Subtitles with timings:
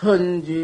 [0.00, 0.56] 천지.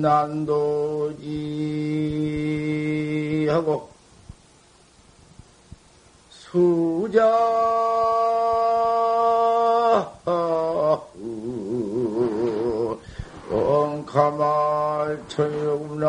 [0.00, 1.20] 난도지
[3.50, 3.90] 하고
[6.30, 7.20] 수자
[14.14, 16.08] 가만 천육난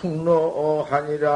[0.00, 1.28] 우승로하니라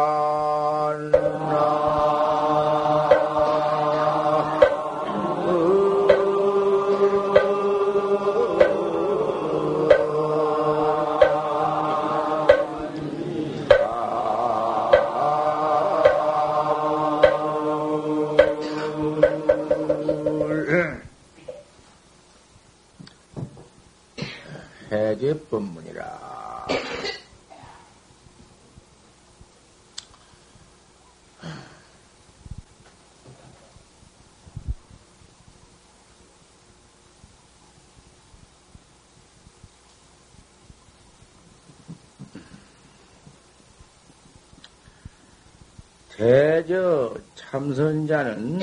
[46.17, 48.61] 대저 참선자는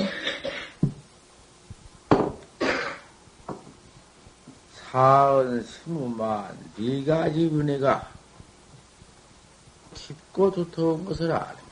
[4.72, 8.10] 사은 스무만 네 가지 은혜가
[9.94, 11.62] 깊고 두터운 것을 아느냐.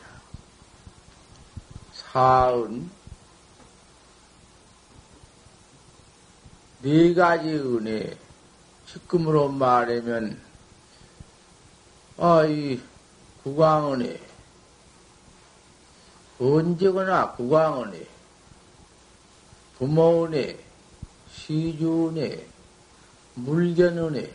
[1.94, 2.90] 사은
[6.82, 8.18] 네 가지 은혜,
[8.86, 10.40] 지금으로 말하면,
[12.18, 12.80] 아, 이
[13.42, 14.29] 구광은혜,
[16.40, 18.06] 언제거나 구광은혜,
[19.76, 20.58] 부모은혜,
[21.30, 22.46] 시주은혜,
[23.34, 24.34] 물견은혜,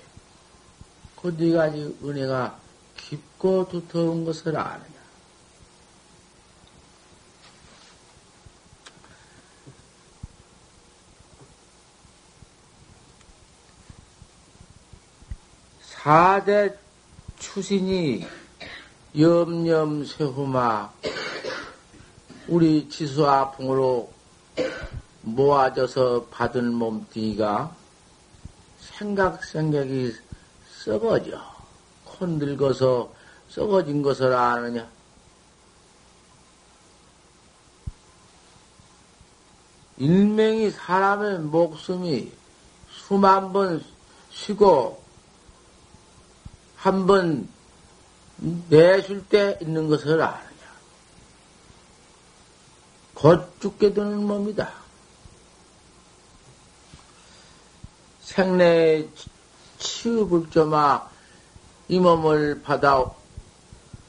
[1.20, 2.60] 그네 가지 은혜가
[2.98, 4.96] 깊고 두터운 것을 아느냐.
[15.82, 16.78] 사대
[17.40, 18.28] 추신이
[19.18, 20.94] 염염쇠후마
[22.48, 24.12] 우리 지수아풍으로
[25.24, 27.76] 모아져서 받은 몸뚱이가
[28.80, 30.14] 생각, 생각이
[30.84, 31.42] 썩어져.
[32.04, 33.12] 콘 늙어서
[33.50, 34.88] 썩어진 것을 아느냐?
[39.98, 42.32] 일명이 사람의 목숨이
[42.92, 43.84] 수만 번
[44.30, 45.04] 쉬고
[46.76, 47.48] 한 번
[48.70, 50.45] 내쉴 때 있는 것을 아느냐?
[53.16, 54.72] 곧 죽게 되는 몸이다.
[58.22, 59.08] 생내
[59.80, 61.10] 치읍을 점아
[61.88, 63.04] 이 몸을 받아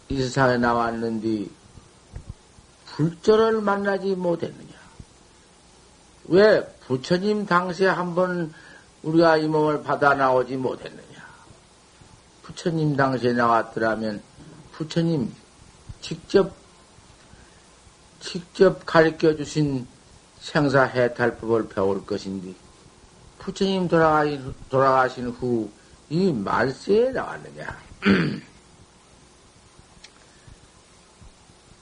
[0.09, 1.47] 이 세상에 나왔는데
[2.87, 4.75] 불절을 만나지 못했느냐?
[6.25, 8.53] 왜 부처님 당시에 한번
[9.03, 11.27] 우리가 이 몸을 받아 나오지 못했느냐?
[12.43, 14.23] 부처님 당시에 나왔더라면
[14.73, 15.33] 부처님
[16.01, 16.66] 직접
[18.27, 19.87] 직접 가르쳐 주신
[20.41, 22.55] 생사 해탈법을 배울 것인데
[23.39, 25.71] 부처님 돌아가신, 돌아가신 후
[26.09, 27.79] 이 말세에 나왔느냐?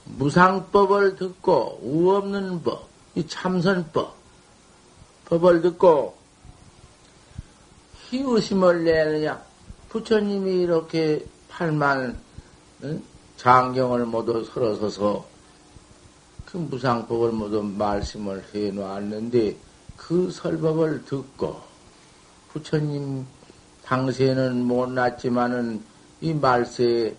[0.05, 4.15] 무상법을 듣고 우 없는 법, 이 참선법,
[5.25, 6.17] 법을 듣고
[8.09, 9.43] 희의심을 내느냐?
[9.89, 12.19] 부처님이 이렇게 팔만
[13.37, 15.34] 장경을 모두 설어서서
[16.55, 19.57] 그 무상법을 모두 말씀을 해 놓았는데
[19.97, 21.61] 그 설법을 듣고
[22.53, 23.25] 부처님
[23.83, 25.83] 당시에는 못 났지만은
[26.21, 27.13] 이 말세에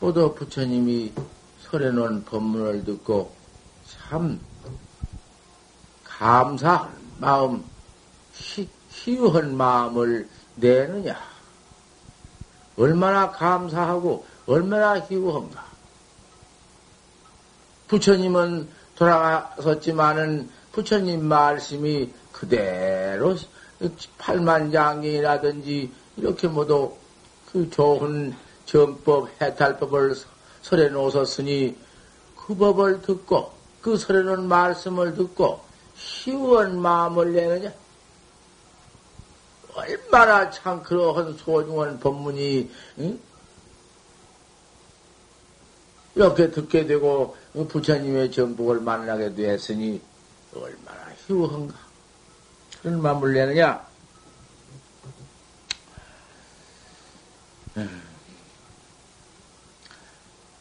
[0.00, 1.12] 모두 부처님이
[1.60, 3.32] 설해 놓은 법문을 듣고
[3.86, 4.40] 참
[6.02, 6.90] 감사한
[7.20, 7.62] 마음,
[8.34, 11.16] 희, 희유한 마음을 내느냐?
[12.76, 15.71] 얼마나 감사하고 얼마나 희유한가?
[17.92, 23.36] 부처님은 돌아가셨지만은 부처님 말씀이 그대로
[24.16, 26.96] 팔만장이라든지 이렇게 모두
[27.52, 28.34] 그 좋은
[28.64, 30.14] 정법, 해탈법을
[30.62, 31.76] 설해 놓으셨으니
[32.34, 33.52] 그 법을 듣고
[33.82, 35.60] 그 설해 놓은 말씀을 듣고
[35.94, 37.72] 희원 마음을 내느냐?
[39.74, 43.20] 얼마나 참 그러한 소중한 법문이 응?
[46.14, 50.00] 이렇게 듣게 되고 부처님의 정복을 만나게 되었으니
[50.54, 51.74] 얼마나 희우한가.
[52.80, 53.86] 그런 마음을 내느냐?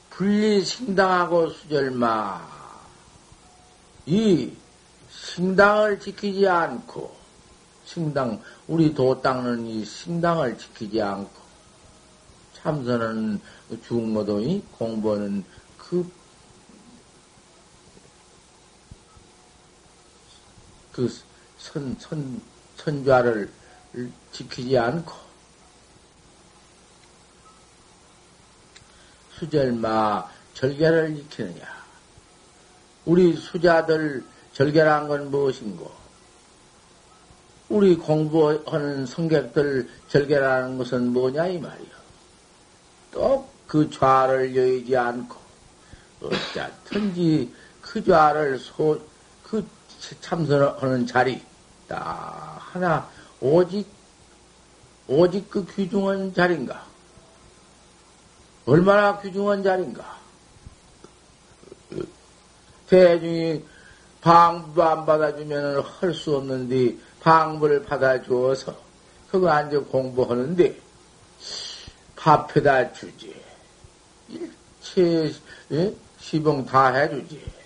[0.10, 2.48] 분리 신당하고 수절마.
[4.06, 4.54] 이
[5.10, 7.16] 신당을 지키지 않고
[7.86, 11.42] 신당 우리 도 닦는 이 신당을 지키지 않고
[12.54, 13.40] 참선은
[13.88, 15.44] 중모도이 공부하는
[15.78, 16.08] 그,
[20.92, 21.08] 그
[21.58, 22.42] 선, 선,
[22.78, 23.50] 선좌를
[24.32, 25.14] 지키지 않고
[29.38, 31.82] 수절마 절개를 지키느냐.
[33.06, 34.24] 우리 수자들
[34.54, 35.92] 절개란 건 무엇인고?
[37.70, 41.92] 우리 공부하는 성객들 절개라는 것은 뭐냐 이 말이요.
[43.12, 45.38] 또 그 좌를 여의지 않고
[46.22, 47.50] 어쨌든지
[47.80, 49.00] 그 좌를 소,
[49.42, 49.66] 그
[50.20, 51.42] 참선하는 자리
[51.88, 53.10] 딱 하나
[53.40, 53.88] 오직
[55.08, 56.86] 오직 그 귀중한 자리인가?
[58.66, 60.20] 얼마나 귀중한 자리인가?
[62.88, 63.64] 대중이
[64.22, 68.76] 방부 안 받아주면 할 수 없는데 방부를 받아주어서
[69.30, 70.80] 그거 앉아 공부하는데
[72.16, 73.34] 밥해다 주지.
[74.30, 75.34] 일체
[75.72, 75.94] 예?
[76.20, 77.61] 시봉 다 해주지.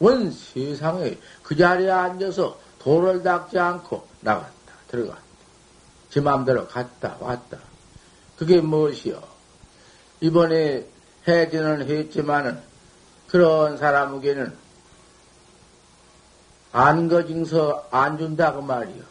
[0.00, 5.20] 원 세상에 그 자리에 앉아서 돌을 닦지 않고 나갔다 들어갔다.
[6.10, 7.58] 제 마음대로 갔다 왔다.
[8.36, 9.22] 그게 무엇이요?
[10.20, 10.86] 이번에
[11.28, 12.60] 해지는 했지만은
[13.28, 14.56] 그런 사람에게는
[16.72, 19.02] 안거징서 안 준다고 말이요.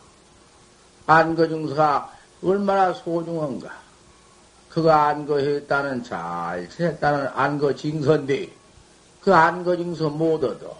[1.05, 2.13] 안거징서가
[2.43, 3.69] 얼마나 소중한가.
[4.69, 8.58] 그거 안거했다는 잘 했다는 안거징서인데
[9.21, 10.75] 그 안거징서 못 얻어.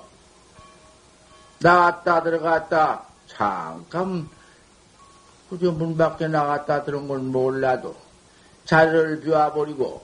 [1.60, 4.30] 나갔다 들어갔다 잠깐
[5.50, 7.96] 그저 문 밖에 나갔다 들은 건 몰라도
[8.66, 10.04] 자리를 비워버리고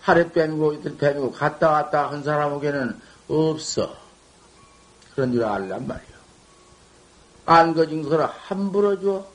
[0.00, 3.96] 하루 빼고 이틀 빼고 갔다 갔다 한 사람에게는 없어.
[5.14, 6.16] 그런 줄 알란 말이요.
[7.46, 9.26] 안거징서를 함부로 줘.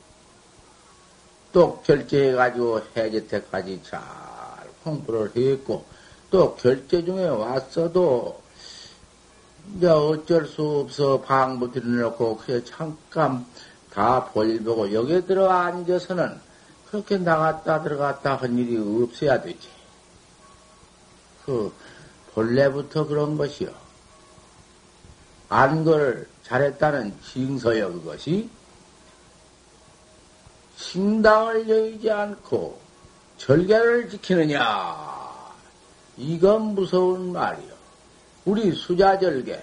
[1.52, 4.00] 또 결제해가지고 해제 때까지 잘
[4.84, 5.84] 공부를 했고,
[6.32, 8.40] 또 결제 중에 왔어도,
[9.76, 13.44] 이제 어쩔 수 없어 방부 들여놓고, 그래 잠깐
[13.92, 16.40] 다 볼보고, 여기에 들어 앉아서는
[16.90, 19.68] 그렇게 나갔다 들어갔다 한 일이 없어야 되지.
[21.44, 21.70] 그,
[22.32, 23.68] 본래부터 그런 것이요.
[25.50, 28.48] 안걸 잘했다는 징서여, 그것이.
[30.78, 32.80] 신당을 여의지 않고
[33.36, 35.21] 절개를 지키느냐.
[36.16, 37.72] 이건 무서운 말이요.
[38.44, 39.60] 우리 수자 절개,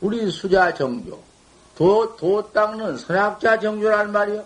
[0.00, 1.20] 우리 수자 정조,
[1.76, 4.44] 도, 도 닦는 선학자 정조란 말이요.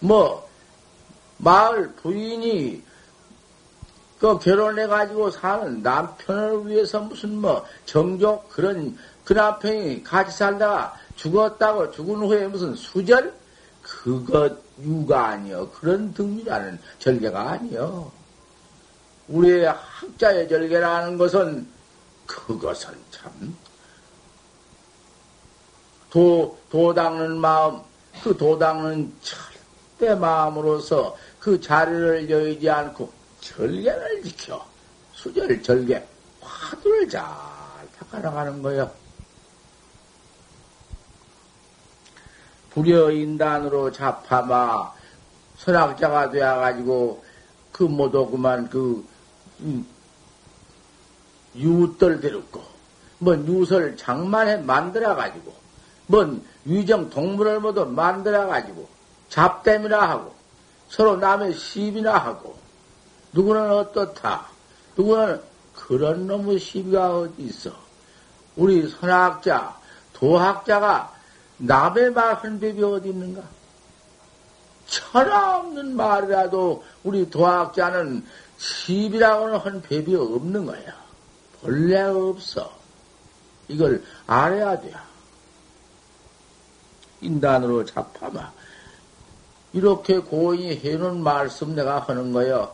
[0.00, 0.48] 뭐,
[1.38, 2.82] 마을 부인이
[4.18, 12.16] 그 결혼해가지고 사는 남편을 위해서 무슨 뭐 정조 그런 그 남편이 같이 살다가 죽었다고 죽은
[12.18, 13.34] 후에 무슨 수절?
[13.82, 15.70] 그것 유가 아니여.
[15.72, 18.12] 그런 등이라는 절개가 아니여.
[19.28, 21.66] 우리의 학자의 절개라는 것은
[22.26, 23.56] 그것은 참
[26.10, 27.80] 도, 도 닦는 마음,
[28.22, 33.10] 그도 닦는 절대 마음으로서 그 자리를 여의지 않고
[33.40, 34.64] 절개를 지켜.
[35.14, 36.02] 수절 절개.
[36.40, 37.24] 화두를 잘
[37.98, 38.90] 닦아나가는 거예요.
[42.70, 44.92] 불여인단으로 잡아마
[45.58, 47.24] 선학자가 되어가지고
[47.70, 49.11] 그 모두 그만 그 음,
[51.54, 52.62] 유들 데렸고
[53.18, 55.54] 뭐 유설 장만해 만들어가지고
[56.06, 58.88] 뭔 위정 동물을 모두 만들어가지고
[59.28, 60.34] 잡담이나 하고
[60.88, 62.56] 서로 남의 시비나 하고
[63.32, 64.46] 누구는 어떻다
[64.96, 65.40] 누구는
[65.74, 67.70] 그런 놈의 시비가 어디 있어
[68.56, 69.76] 우리 선학자
[70.12, 71.12] 도학자가
[71.56, 73.42] 남의 말하는 법이 어디 있는가?
[74.86, 78.26] 천하 없는 말이라도 우리 도학자는
[78.62, 80.94] 시비라고는 한 법이 없는 거야.
[81.60, 82.72] 본래 없어.
[83.66, 84.94] 이걸 알아야 돼.
[87.20, 88.52] 인단으로 잡아봐.
[89.72, 92.72] 이렇게 고인이 해놓은 말씀 내가 하는 거요.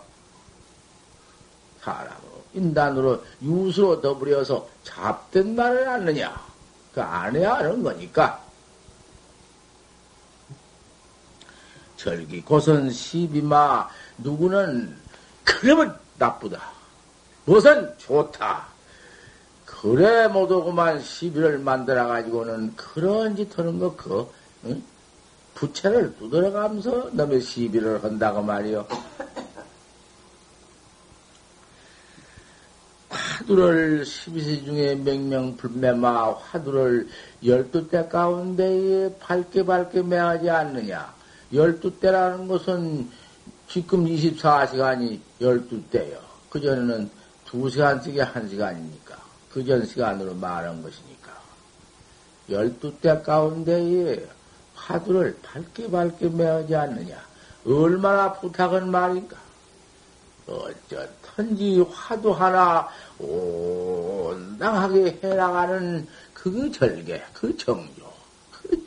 [1.83, 6.49] 사람으로, 인단으로, 유수로 더불여서 잡된 말을 않느냐.
[6.93, 8.43] 그 안 해야 하는 거니까.
[11.97, 15.08] 절기 고선 시비마 누구는
[15.49, 16.63] 그러면 나쁘다.
[17.45, 18.67] 무슨 좋다.
[19.65, 24.29] 그래 못오고만 시비를 만들어 가지고는 그런 짓 하는 거 그,
[24.65, 24.83] 응?
[25.55, 28.87] 부채를 두드려가면서 너의 시비를 한다고 말이요.
[33.09, 37.09] 화두를 12세 중에 명명불매마 화두를
[37.45, 41.15] 열두 때 가운데에 밝게 밝게 매하지 않느냐.
[41.53, 43.09] 열두 때라는 것은
[43.69, 46.19] 지금 24시간이 열두 때요.
[46.49, 47.11] 그전에는
[47.45, 49.17] 두 시간씩이 한 시간이니까.
[49.53, 51.33] 그전 시간으로 말한 것이니까.
[52.49, 54.27] 열두 때 가운데에
[54.75, 57.23] 화두를 밝게 밝게 매하지 않느냐.
[57.67, 59.37] 얼마나 부탁은 말인가.
[60.47, 68.11] 어쩌든지 화두 하나 온당하게 해나가는 그 절개, 그 정조,
[68.51, 68.87] 그,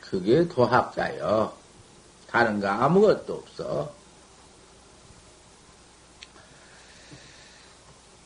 [0.00, 1.65] 그게 도학자요.
[2.30, 3.92] 다른 거 아무것도 없어.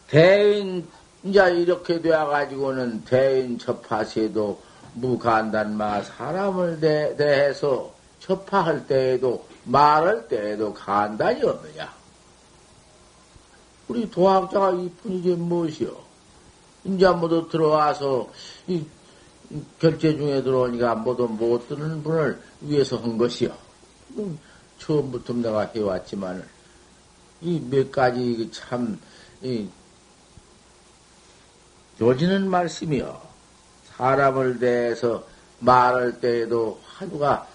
[0.09, 0.88] 대인,
[1.23, 4.61] 이제 이렇게 되어가지고는 대인 접하시에도
[4.95, 11.92] 무간단마 사람을 대, 대해서 접하할 때에도 말할 때에도 간단이 없느냐?
[13.88, 15.97] 우리 도학자가 이뿐 이게 무엇이요?
[16.85, 18.28] 이제 모두 들어와서
[18.66, 18.85] 이
[19.78, 23.70] 결제 중에 들어오니까 모두 못 듣는 분을 위해서 한 것이요.
[24.79, 26.47] 처음부터 내가 해왔지만
[27.43, 29.00] 이 몇 가지 참
[29.43, 29.69] 이,
[32.00, 33.21] 요지는 말씀이요.
[33.97, 35.26] 사람을 대해서
[35.59, 37.47] 말할 때에도 하루가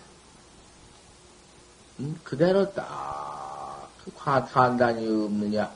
[1.99, 5.71] 음, 그대로 딱그 판단이 없느냐.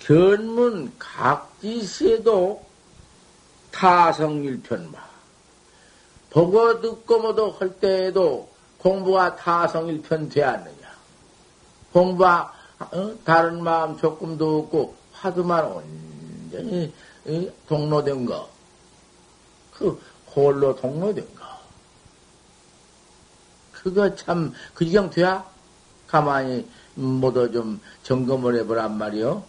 [0.00, 2.64] 견문 각지시에도
[3.72, 5.17] 타성일편마.
[6.38, 10.88] 보고 듣고 모두 할 때에도 공부가 타성일편 되었느냐.
[11.92, 13.12] 공부가 어?
[13.24, 16.94] 다른 마음 조금도 없고 화두만 온전히
[17.66, 18.48] 동로된 거.
[19.74, 20.00] 그
[20.32, 21.44] 홀로 동로된 거.
[23.72, 25.44] 그거 참, 그 지경 돼야?
[26.06, 29.42] 가만히 모두 좀 점검을 해보란 말이요.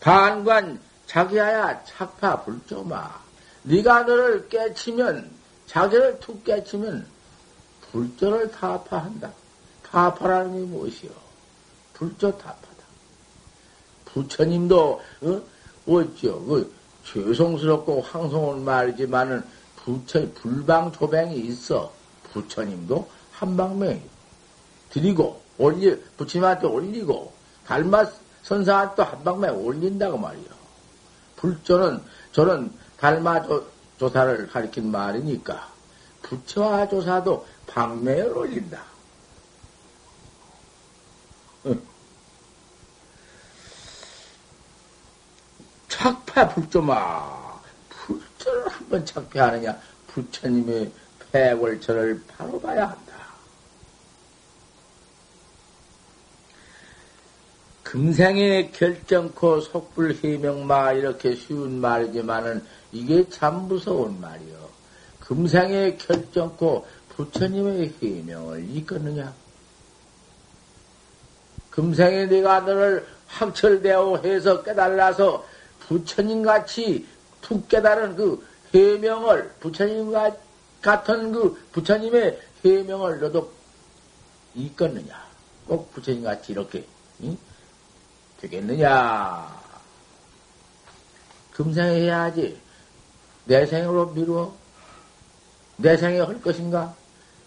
[0.00, 3.29] 반관 자기야야 착파 불조마.
[3.62, 5.30] 네가 너를 깨치면
[5.66, 7.06] 자기를 툭 깨치면
[7.90, 9.30] 불조를 타파한다.
[9.82, 11.10] 타파라는 게 무엇이요?
[11.94, 12.68] 불조 타파다.
[14.06, 15.42] 부처님도 어?
[15.86, 16.44] 어찌요?
[16.44, 16.72] 그
[17.04, 19.44] 죄송스럽고 황송한 말이지만은
[19.76, 21.92] 부처 불방조뱅이 있어.
[22.32, 24.02] 부처님도 한방맹
[24.90, 27.32] 드리고 올리 부처님한테 올리고
[27.66, 28.12] 닮았
[28.42, 30.60] 선사한 또한 방에 올린다고 말이요.
[31.36, 32.02] 불조는
[32.32, 33.40] 저는 달마
[33.98, 35.72] 조사를 가리킨 말이니까
[36.20, 38.84] 부처와 조사도 방매를 올린다.
[45.88, 50.92] 착패 불조마 불조를 한번 착패하느냐 부처님의
[51.32, 53.10] 패월처를 바로 봐야 한다.
[57.82, 64.68] 금생에 결정코 속불해명마 이렇게 쉬운 말이지만은 이게 참 무서운 말이요.
[65.20, 69.32] 금생에 결정코 부처님의 해명을 이끄느냐?
[71.70, 75.46] 금생에 네가 너를 확철대오 해서 깨달아서
[75.80, 77.06] 부처님 같이
[77.40, 78.44] 툭 깨달은 그
[78.74, 80.12] 해명을 부처님
[80.82, 83.52] 같은 그 부처님의 해명을 너도
[84.54, 85.30] 이끌느냐?
[85.66, 86.84] 꼭 부처님 같이 이렇게
[87.22, 87.38] 응?
[88.40, 89.60] 되겠느냐?
[91.52, 92.60] 금생에 해야지.
[93.50, 94.54] 내 생으로 미루어?
[95.76, 96.94] 내 생에 할 것인가?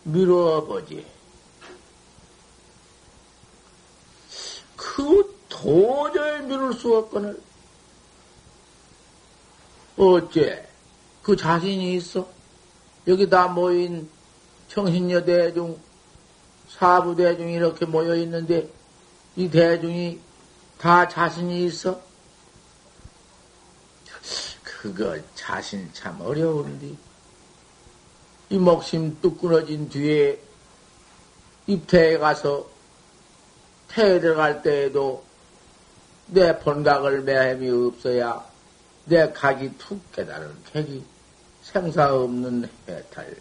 [0.04, 1.06] 미루어 보지.
[4.76, 7.42] 그 도저히 미룰 수 없거늘.
[9.96, 10.68] 어째?
[11.22, 12.28] 그 자신이 있어?
[13.08, 14.10] 여기 다 모인
[14.68, 15.80] 청신여 대중,
[16.68, 18.70] 사부 대중이 이렇게 모여 있는데,
[19.38, 20.20] 이 대중이
[20.78, 22.02] 다 자신이 있어?
[24.84, 26.94] 그거 자신 참 어려운데.
[28.50, 30.38] 이 목심 뚝 끊어진 뒤에
[31.68, 32.70] 입태에 가서
[33.88, 35.24] 태에 들어갈 때에도
[36.28, 38.46] 내 본각을 매햄이 없어야
[39.06, 41.02] 내 각이 툭 깨달은 객이
[41.62, 43.38] 생사 없는 해탈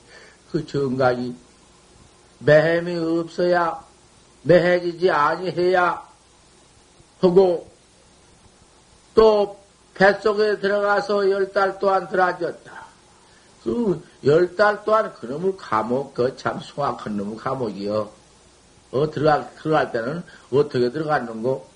[0.52, 1.34] 그 정각이
[2.38, 3.84] 매햄이 없어야
[4.42, 6.08] 매해지지 아니해야
[7.20, 7.68] 하고
[9.14, 9.61] 또
[9.94, 12.82] 뱃속에 들어가서 열 달 동안 들어앉았다.
[13.64, 18.10] 그 열 달 동안 그놈의 감옥, 그 참 숭악한 놈의 감옥이요.
[18.92, 20.22] 어, 들어가, 들어갈 때는
[20.52, 21.66] 어떻게 들어갔는고?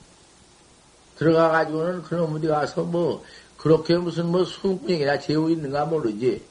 [1.18, 3.24] 들어가가지고는 그놈 어디 가서 뭐,
[3.56, 6.44] 그렇게 무슨 뭐 수군이나 재우 있는가 모르지.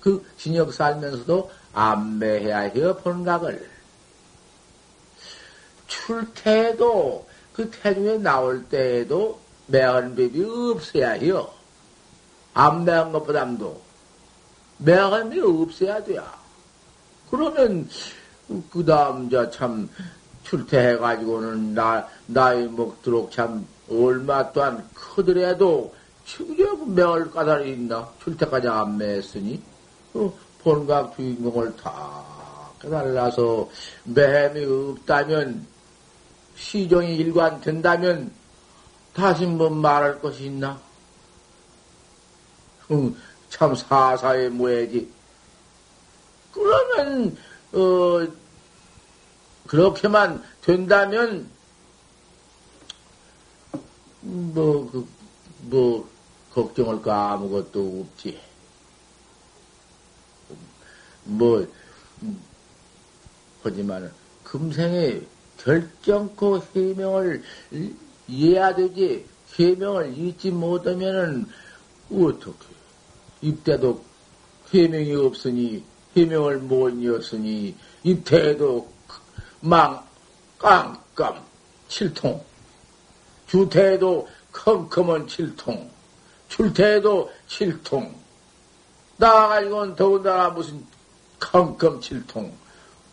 [0.00, 3.68] 그 진역 살면서도 안매해야 해요, 본각을.
[5.86, 11.48] 출퇴도 그 태중에 나올 때에도 매한 법이 없어야 해요.
[12.54, 13.80] 안 매한 것보담도
[14.78, 16.24] 매한이 없어야 돼요.
[17.30, 17.88] 그러면
[18.70, 19.88] 그 다음 저 참
[20.48, 25.94] 출퇴해가지고는 나 나이 먹도록 참 얼마 동안 크더라도
[26.24, 29.60] 지금 매할 까다리 있나 출퇴까지 안 매했으니
[30.12, 30.32] 그
[30.62, 32.24] 본각 주인공을 다
[32.80, 33.68] 깨달아서
[34.04, 35.66] 매햄이 없다면
[36.56, 38.30] 시종이 일관 된다면
[39.18, 40.80] 다시 뭐 말할 것이 있나?
[42.92, 43.14] 응,
[43.50, 45.10] 참 사사의 무해지.
[46.52, 47.36] 그러면
[47.72, 48.26] 어
[49.66, 51.50] 그렇게만 된다면
[54.20, 55.08] 뭐그뭐 그,
[55.62, 56.08] 뭐,
[56.52, 58.40] 걱정할 거 아무것도 없지.
[61.24, 61.66] 뭐
[63.64, 64.12] 하지만
[64.44, 65.20] 금생에
[65.58, 67.42] 결정코 해명을
[68.28, 69.26] 이해야 되지.
[69.58, 71.46] 해명을 잊지 못하면은
[72.12, 72.66] 어떻게
[73.40, 74.04] 입대도
[74.72, 75.82] 해명이 없으니
[76.16, 78.88] 해명을 못 이었으니 입대에도
[79.60, 80.02] 망
[80.58, 81.42] 깜깜
[81.88, 82.44] 칠통.
[83.46, 85.90] 주태에도 컴컴한 칠통.
[86.48, 88.14] 출태에도 칠통.
[89.16, 90.84] 나가지고는 더군다나 무슨
[91.40, 92.52] 컴컴 칠통.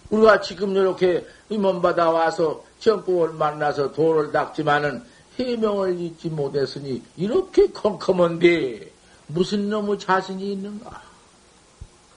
[0.09, 5.03] 우리가 지금 이렇게 임원받아 와서 정법을 만나서 도를 닦지만은
[5.37, 8.91] 해명을 잊지 못했으니 이렇게 컴컴한데
[9.27, 11.01] 무슨 놈의 자신이 있는가?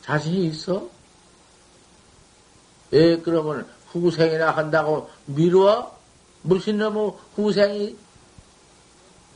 [0.02, 0.88] 자신이 있어?
[2.92, 5.96] 예, 그러면 후생이나 한다고 미루어?
[6.42, 7.96] 무슨 놈의 후생이?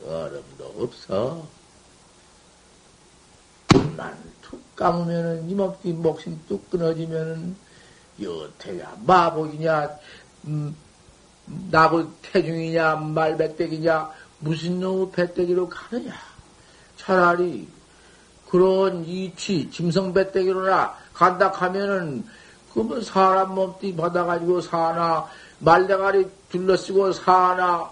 [0.05, 1.47] 어름도 없어.
[3.95, 7.55] 난툭 감으면은 이몸띠 목심 뚝 끊어지면은
[8.21, 9.89] 여태야 마복이냐
[10.45, 10.75] 음,
[11.45, 16.13] 나고 태중이냐 말배때기냐 무슨 놈의 배때기로 가느냐.
[16.97, 17.67] 차라리
[18.49, 22.25] 그런 이치 짐승배때기로나 간다 하면은
[22.73, 25.27] 그뭐 사람 몸띠 받아가지고 사나
[25.59, 27.89] 말대가리 둘러쓰고 사나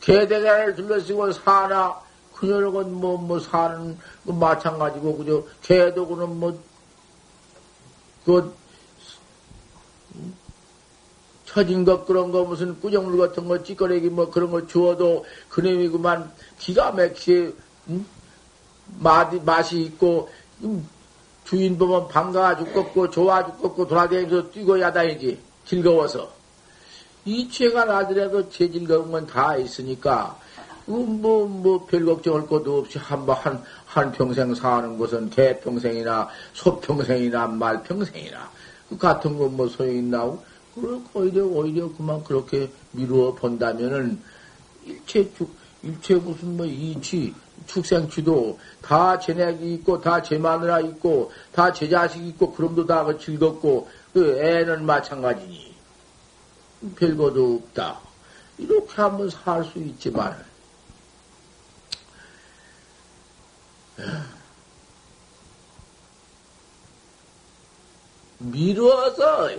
[0.00, 2.00] 개대가리를 둘러쓰고 사나
[2.34, 6.38] 그녀는 뭐, 뭐 사는 그 마찬가지고 그저 개도 그는
[8.24, 8.54] 뭐그
[11.58, 16.30] 처진 것 그런 거 무슨 꾸정물 같은 거 찌꺼내기 뭐 그런 거 주어도 그놈이 그만
[16.56, 17.52] 기가 막히게
[17.88, 18.06] 음?
[19.00, 20.28] 맛이, 맛이 있고
[20.62, 20.88] 음,
[21.44, 25.36] 주인 보면 반가워 죽겠고 좋아 죽겠고 돌아다니면서 뛰고 야다니지.
[25.66, 26.30] 즐거워서.
[27.24, 30.38] 이 죄가 나더라도 제 즐거운 건 다 있으니까
[30.88, 36.28] 음, 뭐, 뭐, 별 걱정할 것도 없이 한, 한, 한 평생 사는 것은 개 평생이나
[36.54, 38.48] 소 평생이나 말 평생이나.
[38.88, 40.42] 그 같은 거뭐 소용이 나고
[41.14, 44.20] 오히려, 오히려 그만 그렇게 미루어 본다면은
[44.84, 45.50] 일체 축,
[45.82, 47.34] 일체 무슨 뭐 이치,
[47.66, 53.18] 축생취도 다 제내기 있고, 다 제 마누라 있고, 다 제 자식 있고, 그럼도 다 그
[53.18, 55.74] 즐겁고, 그 애는 마찬가지니.
[56.96, 58.00] 별거도 없다.
[58.58, 60.36] 이렇게 한번 살 수 있지만,
[68.38, 69.50] 미루어서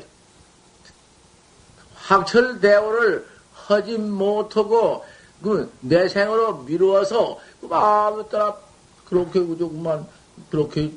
[2.10, 5.06] 학철 대오를 하지 못하고
[5.44, 8.58] 그 내생으로 미루어서 그마음 따라
[9.06, 10.08] 그렇게 그저 그만
[10.50, 10.92] 그렇게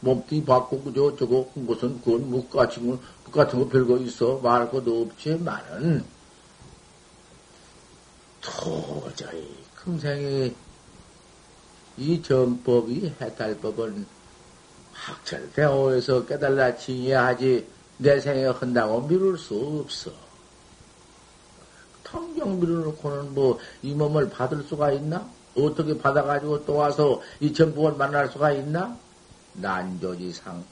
[0.00, 4.38] 몸뚱이 받고 그저 어쩌고 한 것은 그건 묵 같은 거, 묵 같은 거 별거 있어
[4.38, 6.02] 말 것도 없지만은
[8.40, 10.54] 도저히 금생에
[11.98, 14.06] 이 전법이 해탈법은
[14.94, 17.66] 학철 대오에서 깨달라 징해하지
[17.98, 20.23] 내생에 한다고 미룰 수 없어.
[22.18, 25.28] 성경 밀어놓고는 뭐 이 몸을 받을 수가 있나?
[25.56, 28.96] 어떻게 받아가지고 또 와서 이 전복을 만날 수가 있나?
[29.54, 30.64] 난조지상,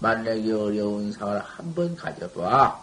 [0.00, 2.82] 만나기 어려운 상을 한 번 가져봐.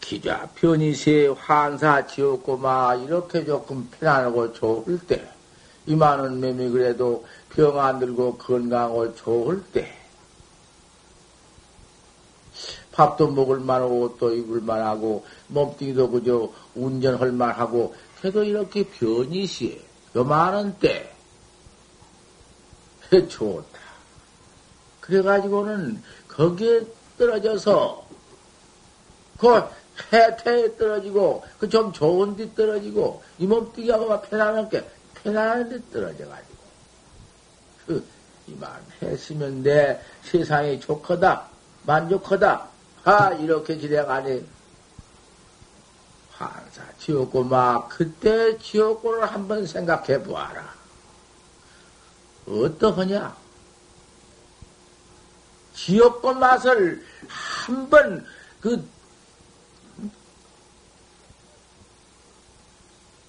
[0.00, 5.26] 기좌 편의세 환사 지었고마 이렇게 조금 편안하고 좋을 때
[5.86, 9.92] 이만한 매미 그래도 병 안 들고 건강하고 좋을 때
[12.92, 19.80] 밥도 먹을 만하고 옷도 입을 만하고 몸뚱이도 그저 운전할 만하고 그래도 이렇게 변이시에.
[20.14, 21.10] 요만한 때.
[23.28, 23.78] 좋다.
[25.00, 26.82] 그래가지고는 거기에
[27.18, 28.06] 떨어져서
[29.38, 29.62] 그
[30.12, 36.62] 해태에 떨어지고 그 좀 좋은 데 떨어지고 이 몸뚱이하고 편안하게 편안한 데 떨어져가지고.
[37.86, 38.04] 그
[38.46, 38.70] 이만
[39.02, 41.48] 했으면 내 세상이 좋거다
[41.84, 42.71] 만족하다
[43.04, 44.46] 아 이렇게 지내가니
[46.30, 50.74] 환사 지옥고 막 그때 지옥고를 한번 생각해 보아라
[52.46, 53.36] 어떠하냐
[55.74, 58.24] 지옥고 맛을 한번
[58.60, 58.86] 그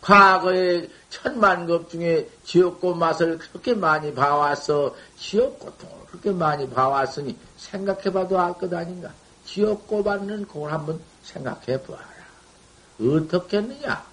[0.04, 4.94] 과거에 천만 급 중에 지옥고 맛을 그렇게 많이 봐왔어.
[5.18, 9.14] 지옥 고통을 그렇게 많이 봐왔으니 생각해봐도 알 것 아닌가.
[9.46, 12.06] 지옥고 받는 그걸 한번 생각해 보아라.
[13.00, 14.06] 어떻겠느냐?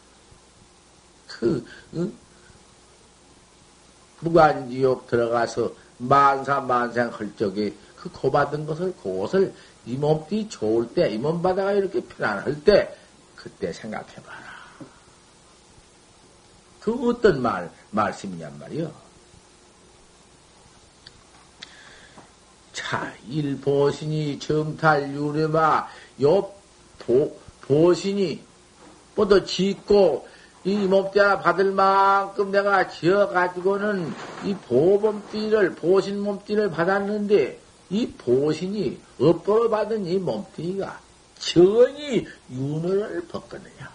[1.29, 1.64] 그,
[1.95, 2.12] 응?
[4.21, 9.55] 무관지옥 들어가서 만사 만생 할 적에 그 고받은 것을 그것을
[9.87, 12.97] 이 몸띠 좋을 때, 이 몸바다가 이렇게 편안할 때,
[13.37, 14.51] 그때 생각해 봐라.
[16.81, 19.10] 그 어떤 말, 말씀이냔 말이요.
[22.81, 25.87] 자, 일보신이 정탈 유례마,
[26.23, 26.51] 요,
[26.99, 28.43] 보, 보신이,
[29.14, 30.27] 뭐더 짓고,
[30.64, 34.12] 이 몸띠나 받을 만큼 내가 지어가지고는
[34.45, 41.01] 이 보범띠를, 보신 몸띠를 받았는데, 이 보신이 업보로 받은 이 몸띠가
[41.38, 43.90] 전이 윤을 벗거느냐.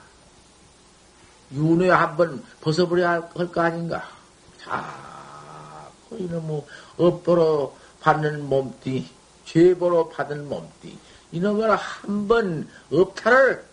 [1.53, 4.09] 윤회 한번 벗어버려야 할 거 아닌가?
[4.57, 6.65] 자꾸 이놈의
[6.97, 9.09] 업보로 받는 몸띠,
[9.45, 10.95] 죄보로 받은 몸띠,
[11.31, 13.65] 이놈을 한 번 업타를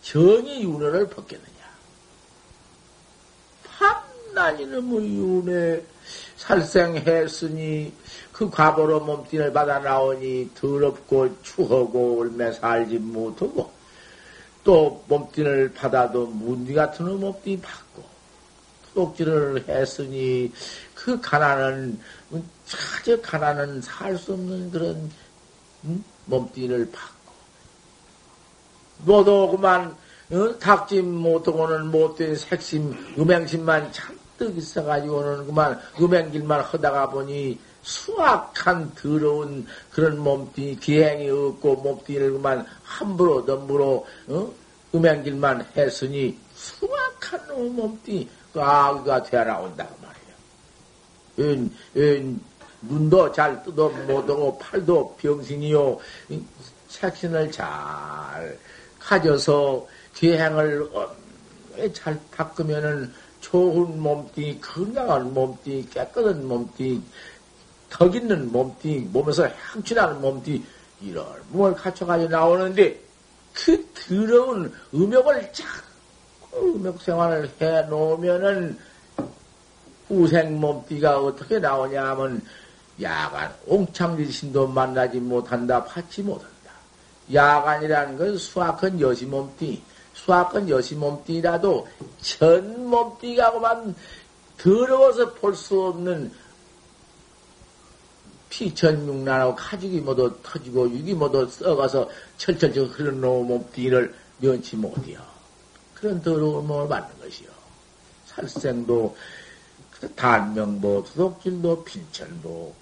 [0.00, 1.52] 정의 윤회를 벗겠느냐.
[3.62, 5.84] 밤낮 이놈의 윤회
[6.36, 7.92] 살생했으니
[8.32, 13.70] 그 과보로 몸띠를 받아 나오니 더럽고 추하고 얼매 살지 못하고
[14.64, 18.02] 또 몸띠를 받아도 문디 같은 몸띠 받고
[18.94, 20.52] 토독질을 했으니
[20.94, 21.98] 그 가난은
[22.66, 25.10] 차저 가난은 살 수 없는 그런
[25.84, 26.04] 음?
[26.26, 27.32] 몸띠를 받고
[29.04, 29.94] 모두 그만
[30.30, 30.58] 어?
[30.58, 40.76] 닥지 못하고는 못된 색심 음행심만 잔뜩 있어가지고는 그만 음행길만 하다가 보니 수악한 더러운 그런 몸뚱이
[40.76, 44.52] 기행이 없고 몸뚱이를 그만 함부로 덤부로 어?
[44.94, 50.21] 음행길만 했으니 수악한 몸뚱이 아기가 되어 나온다 그 말이에
[51.38, 51.42] 요.
[51.42, 52.40] 은, 은,
[52.82, 55.98] 눈도 잘 뜯어 못하고 팔도 병신이요
[56.88, 58.58] 색신을 잘
[58.98, 60.88] 가져서 기행을
[61.94, 67.02] 잘 닦으면은 좋은 몸뚱이, 건강한 몸뚱이, 깨끗한 몸뚱이,
[67.90, 70.64] 턱 있는 몸띠, 몸에서 향취나는 몸띠,
[71.00, 72.98] 이런 몸을 갖춰가지고 나오는데,
[73.52, 78.78] 그 더러운 음욕을 자꾸 음욕 생활을 해 놓으면은,
[80.16, 82.42] 후생 몸띠가 어떻게 나오냐 하면,
[83.00, 86.52] 야간, 옹창지신도 만나지 못한다, 받지 못한다.
[87.32, 89.82] 야간이라는 건 수학은 여시 몸띠,
[90.14, 91.88] 수학은 여시 몸띠라도
[92.20, 93.94] 전 몸띠가만
[94.58, 96.30] 더러워서 볼 수 없는
[98.50, 105.20] 피천육난하고 가죽이 모두 터지고 육이 모두 썩어서 철철철 흘러놓은 몸뚱이를 면치 못해요.
[105.94, 107.48] 그런 더러운 몸을 받는 것이요.
[108.26, 109.16] 살생도,
[110.08, 112.74] 단명도, 수독질도, 빈천도,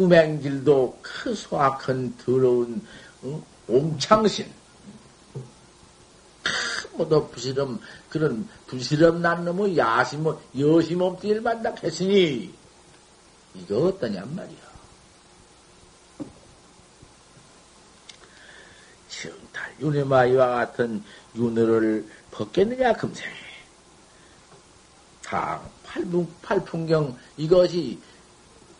[0.00, 2.86] 음행질도, 그 소악한 더러운
[3.24, 3.42] 응?
[3.68, 4.50] 옹창신,
[6.94, 10.24] 모두 부실험, 그런 부실험 난 놈의 야심,
[10.58, 12.52] 여심 몸뚱이를 만나 했으니,
[13.54, 14.66] 이거 어떠냔 말이야.
[19.80, 21.02] 윤회마 이와 같은
[21.34, 23.34] 윤회를 벗겠느냐 금생에
[25.22, 25.62] 당
[25.96, 27.98] 팔풍, 팔풍경 이것이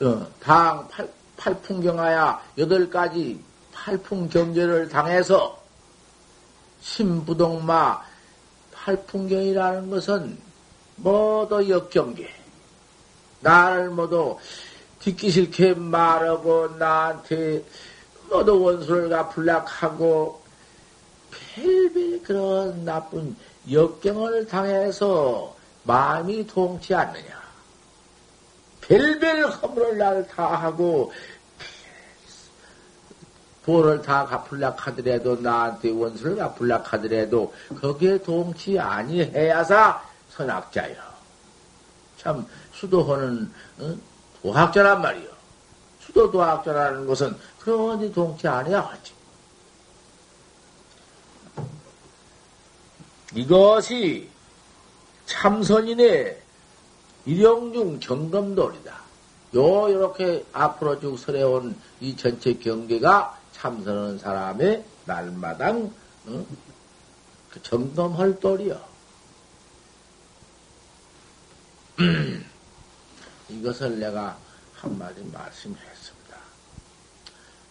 [0.02, 5.58] 어, 당 팔, 팔풍경하야 여덟 가지 팔풍경제를 당해서
[6.80, 8.02] 신부동마
[8.72, 10.38] 팔풍경이라는 것은
[10.96, 12.28] 모두 역경계.
[13.40, 14.38] 나를 모두
[15.00, 17.64] 듣기 싫게 말하고 나한테
[18.30, 20.42] 모두 원수를 갚으려고 하고
[21.30, 23.36] 별별 그런 나쁜
[23.70, 25.55] 역경을 당해서
[25.86, 27.46] 마음이 동치 않느냐.
[28.80, 31.12] 별별 허물을 날 다 하고
[33.64, 40.94] 돈을 다 갚을라 하더라도 나한테 원수를 갚을라 하더라도 거기에 동치 아니해야사 선악자요.
[42.18, 43.96] 참 수도하는 어?
[44.42, 45.28] 도학자란 말이요.
[46.00, 47.36] 수도 도학자라는 것은
[47.98, 49.12] 데 동치 아니야 하지.
[53.34, 54.30] 이것이
[55.26, 56.40] 참선인의
[57.26, 59.06] 일용중 점검돌이다.
[59.56, 65.92] 요, 요렇게 앞으로 쭉 설해온 이 전체 경계가 참선하는 사람의 날마당,
[66.26, 66.46] 어?
[67.50, 68.80] 그 점검할 돌이요.
[73.48, 74.36] 이것을 내가
[74.74, 76.36] 한마디 말씀했습니다.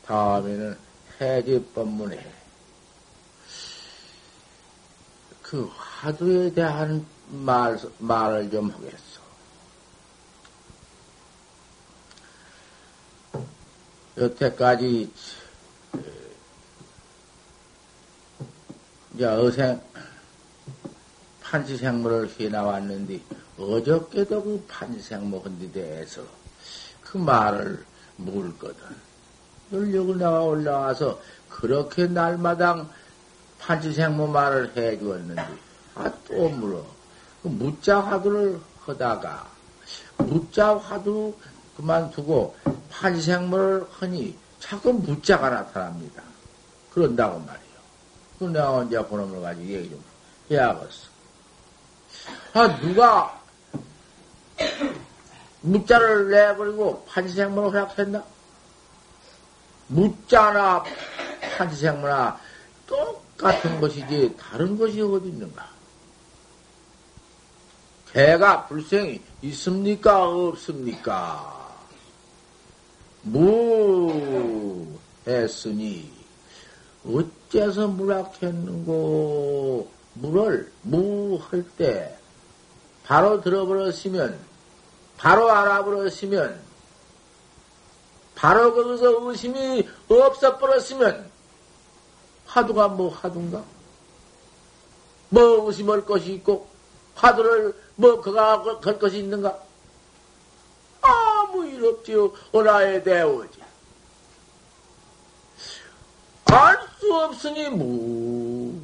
[0.05, 0.77] 다음에는
[1.21, 2.33] 해지법문에
[5.43, 9.25] 그 화두에 대한 말, 말을 좀 하겠어.
[14.17, 15.11] 여태까지,
[19.13, 19.81] 이제 어생,
[21.41, 23.21] 판치생물을 해 나왔는데,
[23.57, 26.21] 어저께도 그 판치생물 헌데 대해서
[27.01, 27.85] 그 말을
[28.17, 28.83] 물거든.
[29.71, 32.89] 연력을 나와 올라와서 그렇게 날마당
[33.59, 35.47] 판치생모 말을 해 주었는데,
[35.95, 36.94] 아, 또 물어.
[37.45, 39.45] 그 무자 화두를 하다가,
[40.17, 41.31] 무자 화두
[41.77, 42.55] 그만두고
[42.89, 46.23] 판치생모를 하니 자꾸 무자가 나타납니다.
[46.91, 47.75] 그런다고 말이요.
[48.39, 50.03] 그 내가 언제 그놈을 가지고 얘기 좀
[50.49, 51.07] 해야겠어.
[52.53, 53.39] 아, 누가
[55.61, 58.23] 무자를 내버리고 판치생모를 허락했나?
[59.89, 60.83] 무자나
[61.59, 62.39] 판치생모나
[62.87, 65.74] 또 같은 것이지 다른 것이 어디 있는가?
[68.15, 70.23] 개가 불생이 있습니까?
[70.23, 71.75] 없습니까?
[73.23, 74.87] 무
[75.27, 76.09] 했으니
[77.05, 82.17] 어째서 물악했는고 물을 무할 때
[83.03, 84.39] 바로 들어버렸으면
[85.17, 86.61] 바로 알아버렸으면
[88.33, 91.29] 바로 거기서 의심이 없어버렸으면
[92.45, 93.61] 화두가 뭐 화두인가?
[95.27, 96.74] 뭐 의심할 것이 있고,
[97.15, 99.57] 화두를 뭐 그가 걸 것이 있는가?
[101.01, 102.33] 아무 일 없지요.
[102.53, 103.63] 은하에 대오지.
[106.45, 108.81] 알 수 없으니 무.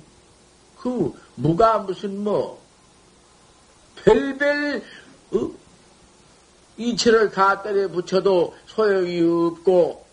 [0.78, 2.62] 그 무가 무슨 뭐
[3.96, 4.84] 별별
[5.34, 5.52] 어?
[6.78, 10.06] 이체를 다 때려 붙여도 소용이 없고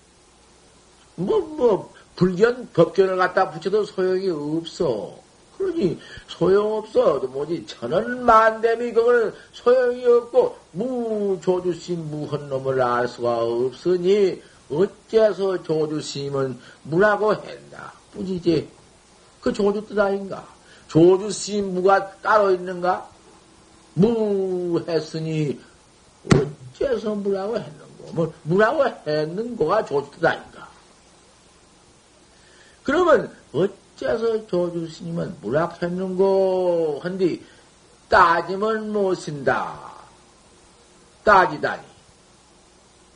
[1.16, 5.16] 뭐뭐 뭐, 불견, 법견을 갖다 붙여도 소용이 없어.
[5.58, 7.18] 그러니 소용없어.
[7.18, 14.40] 뭐지, 천원 만대미 그거는 소용이 없고, 무 조주심 무헌 놈을 알 수가 없으니,
[14.70, 17.92] 어째서 조주심은 무라고 했나?
[18.12, 18.68] 뿐이지.
[19.40, 20.46] 그 조주 뜻 아닌가?
[20.86, 23.08] 조주심 무가 따로 있는가?
[23.94, 25.58] 무 했으니,
[26.32, 28.12] 어째서 무라고 했는고?
[28.12, 30.68] 뭐, 무라고 했는거가 조주 뜻 아닌가?
[32.84, 37.44] 그러면 어째 서 조주 스님은 무락했는고 한디
[38.08, 39.92] 따지면 못쓴다.
[41.24, 41.82] 따지다니.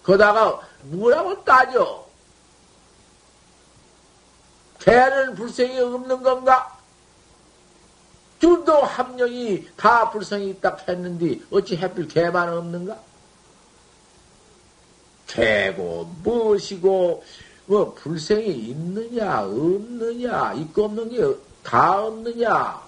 [0.02, 2.04] 거다가 뭐라고 따져?
[4.80, 6.76] 개는 불생이 없는 건가?
[8.40, 12.98] 줄도 함령이 다 불성이 있다 했는데 어찌 해필 개만 없는가?
[15.28, 17.22] 개고 무엇이고
[17.72, 22.82] 뭐 불생이 있느냐 없느냐 있고 없는 게 다 없느냐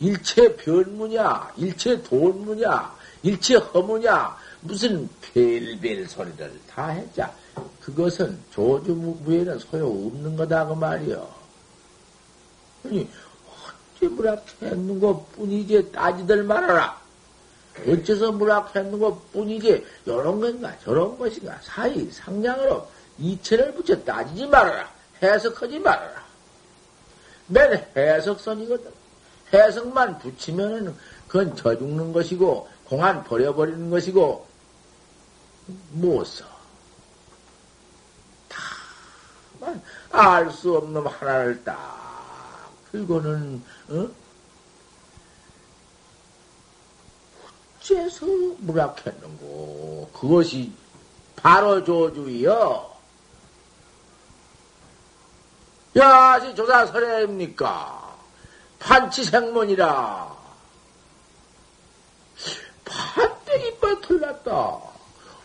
[0.00, 7.32] 일체 변무냐 일체 돈무냐 일체 허무냐 무슨 별별 소리를 다 했자
[7.80, 11.28] 그것은 조주무에는 소용없는 거다 그 말이요.
[12.84, 13.08] 아니
[13.96, 17.00] 어찌 무락했는 것 뿐이지 따지들 말아라.
[17.86, 24.90] 어째서 무락했는 것 뿐이지 이런 건가 저런 것인가 사이 상냥으로 이체를 붙여 따지지 말아라.
[25.22, 26.22] 해석하지 말아라.
[27.46, 28.90] 맨 해석선이거든.
[29.52, 30.96] 해석만 붙이면은
[31.28, 34.46] 그건 저 죽는 것이고, 공안 버려버리는 것이고,
[35.92, 36.44] 못 써.
[38.48, 44.22] 다만, 알 수 없는 하나를 딱, 그리고는, 어?
[47.82, 48.26] 어째서
[48.58, 50.10] 무락했는고.
[50.12, 50.72] 그것이
[51.36, 52.91] 바로 조주이여.
[55.96, 58.16] 야시 조사설해입니까?
[58.78, 60.36] 판치생문이라.
[62.84, 64.80] 판때기 빠틀났다.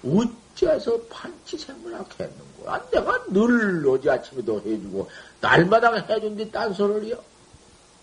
[0.03, 2.89] 어째서 판치생문하게 했는 거야?
[2.89, 5.09] 내가 늘 어제 아침에도 해주고,
[5.41, 7.17] 날마다 해준 뒤 딴소리야?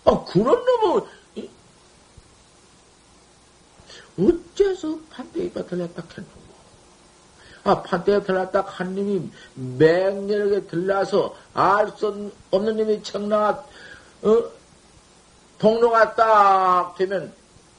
[0.05, 1.07] 아, 그런 놈은,
[4.17, 6.44] 어째서 판때기 빠틀났다 했는 거야?
[7.65, 13.65] 아, 판때에 들어갔다 한 놈이 맹렬하게 들라서 알 수 없는 놈이 청나가,
[14.21, 14.43] 어,
[15.57, 17.33] 동로가 딱 되면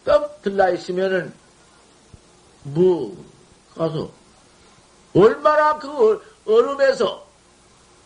[0.05, 1.33] 떡 들라 있으면은,
[2.65, 3.17] 뭐,
[3.77, 4.11] 가서,
[5.15, 7.25] 얼마나 그 얼음에서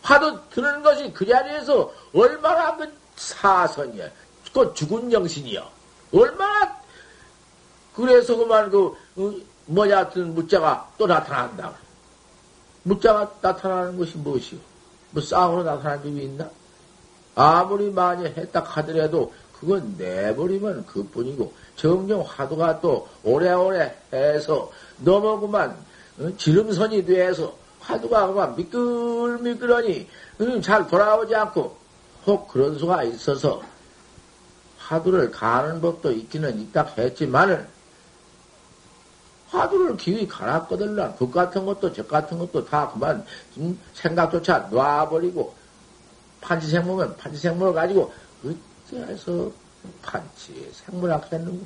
[0.03, 4.07] 화도 드는 것이 그 자리에서 얼마나 그 사선이야.
[4.53, 5.67] 그 죽은 영신이야.
[6.13, 6.79] 얼마나,
[7.95, 11.73] 그래서 그만 그, 어, 뭐냐 같은 무자가 또 나타난다.
[12.83, 14.59] 무자가 나타나는 것이 무엇이요?
[15.11, 16.49] 뭐 쌍으로 나타난 적이 있나?
[17.35, 24.69] 아무리 많이 했다 하더라도 그건 내버리면 그뿐이고 정정 화두가 또 오래오래 해서
[25.05, 25.77] 그만
[26.19, 26.29] 어?
[26.37, 30.07] 지름선이 돼서 화두가 그만 미끌미끌하니
[30.39, 31.77] 어, 잘 돌아오지 않고
[32.25, 33.61] 혹 그런 수가 있어서
[34.79, 37.65] 화두를 가는 법도 있기는 있다 했지만은
[39.51, 41.15] 화두를 기위 갈았거들라.
[41.15, 43.25] 그 같은 것도 저 같은 것도 다 그만
[43.57, 45.53] 음, 생각조차 놔버리고
[46.39, 48.13] 판치생물은 판치생물을 가지고
[48.89, 49.51] 어째서
[50.01, 51.65] 판치 생물학 했는가?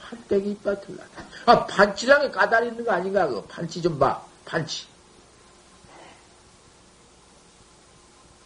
[0.00, 1.24] 판때기 이빠틀라다.
[1.46, 3.26] 아, 판치랑에 까다리 있는 거 아닌가?
[3.26, 4.22] 그 판치 좀 봐.
[4.44, 4.86] 판치.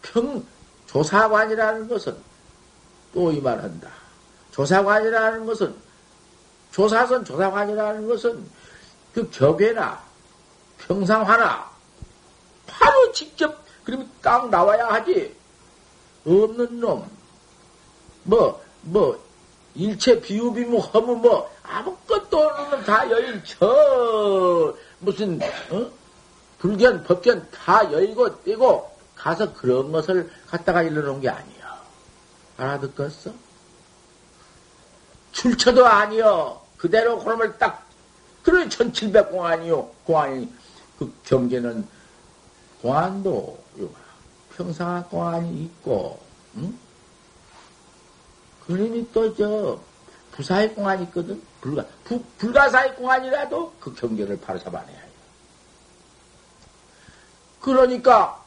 [0.03, 0.45] 평,
[0.87, 2.17] 조사관이라는 것은
[3.15, 3.89] 또 이 말한다.
[4.53, 5.75] 조사관이라는 것은
[6.73, 8.45] 조사선 조사관이라는 것은
[9.15, 10.03] 그 격외나
[10.79, 11.71] 평상화나
[12.67, 15.35] 바로 직접 그러면 딱 나와야 하지.
[16.25, 17.05] 없는 놈,
[18.23, 19.21] 뭐, 뭐,
[19.75, 25.91] 일체 비우비무 허무 뭐, 아무것도 없는 놈 다 여인, 저, 무슨, 어?
[26.61, 31.81] 불견, 법견 다 여의고 떼고 가서 그런 것을 갖다가 일러놓은 게 아니야.
[32.57, 33.33] 알아듣겠어?
[35.33, 36.62] 출처도 아니여.
[36.83, 37.87] 그대로 그놈을 딱,
[38.43, 39.89] 그래, 1700공안이요.
[40.05, 40.53] 공안이,
[40.99, 41.87] 그 경계는,
[42.83, 43.63] 공안도,
[44.57, 46.21] 평상화 공안이 있고,
[46.57, 46.77] 응?
[48.67, 49.81] 그놈이 또, 저,
[50.33, 51.41] 부사의 공안이 있거든?
[51.61, 55.09] 불가, 부, 불가사의 공안이라도 그 경계를 바로 잡아내야 해.
[57.61, 58.45] 그러니까,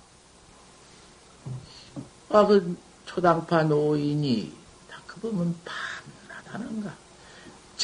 [2.27, 4.53] 아, 그, 초당파 노인이,
[4.91, 7.04] 다그 보면 판나다는가.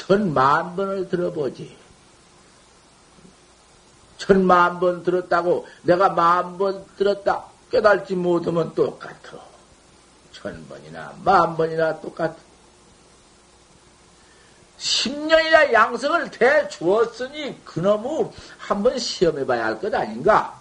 [0.06, 1.78] 천만 번을 들어보지.
[4.18, 9.40] 천만 번 들었다고 내가 만 번 들었다 깨달지 못하면 똑같아.
[10.32, 12.36] 천 번이나 만 번이나 똑같아.
[14.80, 20.60] 10년이나 양성을 대 주었으니 그놈의 한번 시험해 봐야 할 것 아닌가?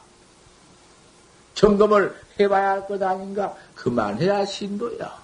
[1.55, 3.55] 점검을 해 봐야 할 것 아닌가?
[3.75, 5.19] 그만해야 신도야.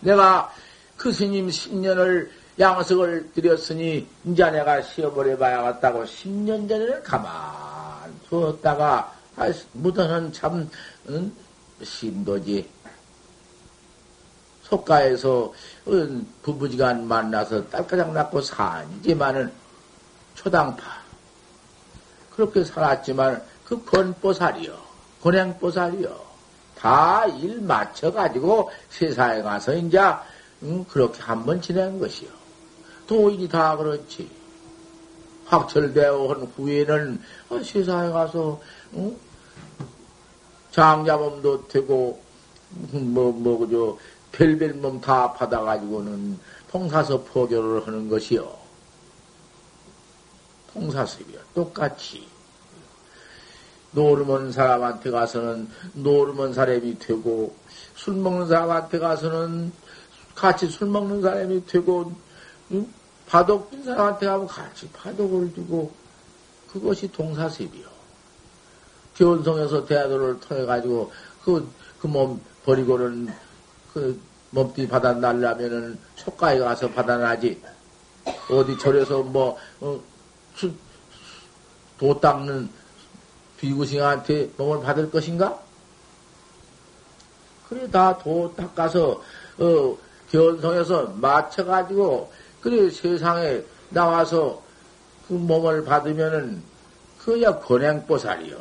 [0.00, 0.52] 내가
[0.98, 7.32] 그 스님 10년을 양석을 드렸으니 이제 내가 시험을 해봐야겠다고 10년 전에는 가만
[8.28, 10.68] 두었다가 아, 묻어는 참
[11.08, 11.32] 응?
[11.82, 12.68] 심도지.
[14.64, 15.52] 속가에서
[16.42, 19.50] 부부지간 만나서 딸가장 낳고 산이지만은
[20.34, 20.82] 초당파
[22.34, 24.76] 그렇게 살았지만 그 권보살이요
[25.22, 26.28] 권행보살이요
[26.76, 29.98] 다 일 맞춰가지고 세상에 가서 이제
[30.64, 30.84] 응?
[30.86, 32.37] 그렇게 한번 지낸 것이요.
[33.08, 34.30] 도인이 다 그렇지.
[35.46, 38.60] 확철되어 한 후에는 어, 세상에 가서
[38.94, 39.16] 응?
[40.70, 42.22] 장자몸도 되고
[42.92, 43.98] 뭐 뭐 그저
[44.30, 46.38] 별별 몸 다 받아가지고는
[46.70, 48.56] 통사서 포교를 하는 것이요.
[50.72, 51.38] 통사섭이요.
[51.54, 52.28] 똑같이.
[53.92, 57.56] 노르먼 사람한테 가서는 노르먼 사람이 되고,
[57.96, 59.72] 술 먹는 사람한테 가서는
[60.34, 62.12] 같이 술 먹는 사람이 되고,
[62.72, 62.86] 응?
[63.28, 65.92] 파독 낀 사람한테 가면 같이 파독을 주고
[66.72, 67.86] 그것이 동사습이요.
[69.16, 71.12] 교원성에서 대화도를 통해 가지고
[71.44, 71.68] 그
[72.00, 73.28] 그 몸 버리고는
[73.92, 74.20] 그
[74.50, 77.60] 몸띠 받아 날라면은 속가에 가서 받아 나지
[78.50, 80.00] 어디 절에서 뭐 어,
[80.54, 80.72] 수,
[81.98, 82.70] 도 닦는
[83.58, 85.58] 비구싱한테 몸을 받을 것인가?
[87.68, 89.20] 그래 다 도 닦아서
[89.58, 89.98] 어
[90.30, 94.62] 견성에서 맞춰 가지고 그래 세상에 나와서
[95.26, 96.62] 그 몸을 받으면은
[97.18, 98.56] 그야 권행보살이요.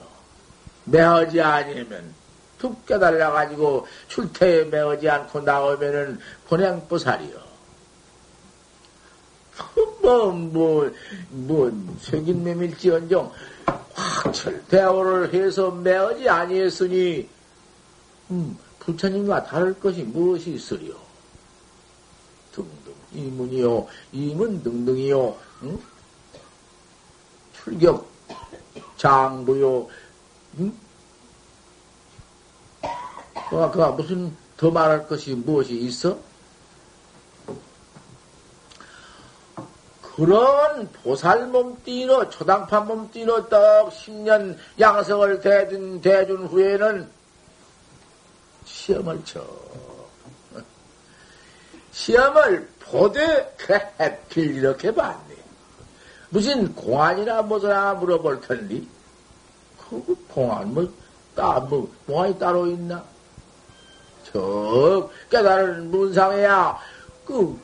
[0.85, 2.13] 매하지 아니면
[2.57, 7.47] 툭 깨달아가지고 출퇴에 매어지 않고 나오면은 본행보살이요.
[10.01, 10.91] 뭐, 뭐,
[11.29, 13.31] 뭐, 생긴 맴일지언정
[13.93, 17.27] 확철 대오를 해서 매어지 아니했으니,
[18.31, 21.06] 음, 부처님과 다를 것이 무엇이 있으리요?
[23.17, 25.81] 이문이요, 이문 등등이요, 응?
[27.53, 28.07] 출격,
[28.97, 29.87] 장부요,
[30.59, 30.77] 응?
[33.49, 36.17] 그가, 그가 무슨 더 말할 것이 무엇이 있어?
[40.01, 47.07] 그런 보살 몸띠로, 초당판 몸띠로 떡 10년 양성을 대준, 대준 후에는
[48.65, 49.45] 시험을 쳐.
[51.91, 55.35] 시험을 보되, 그래, 해필 이렇게 봤네.
[56.29, 58.81] 무슨 공안이나 뭐더나 물어볼 텐데,
[59.89, 60.89] 그 공안, 뭐,
[61.35, 63.03] 따, 뭐, 공안이 따로 있나?
[64.31, 66.77] 저 깨달은 문상에야
[67.25, 67.57] 그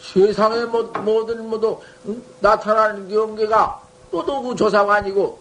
[0.00, 2.22] 세상의 모든 모두 응?
[2.40, 5.38] 나타나는 경계가 또도구 조사가 아니고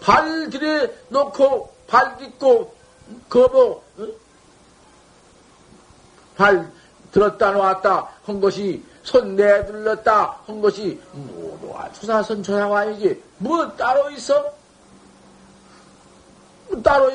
[0.00, 2.74] 발 들에 놓고 발 딛고
[3.28, 4.14] 거보 응?
[6.36, 6.72] 발
[7.12, 14.52] 들었다 놓았다 한 것이 손 내둘렀다 한 것이 모두가 수사선 조사가 아니지 뭐 따로 있어?
[16.68, 17.10] 뭐 따로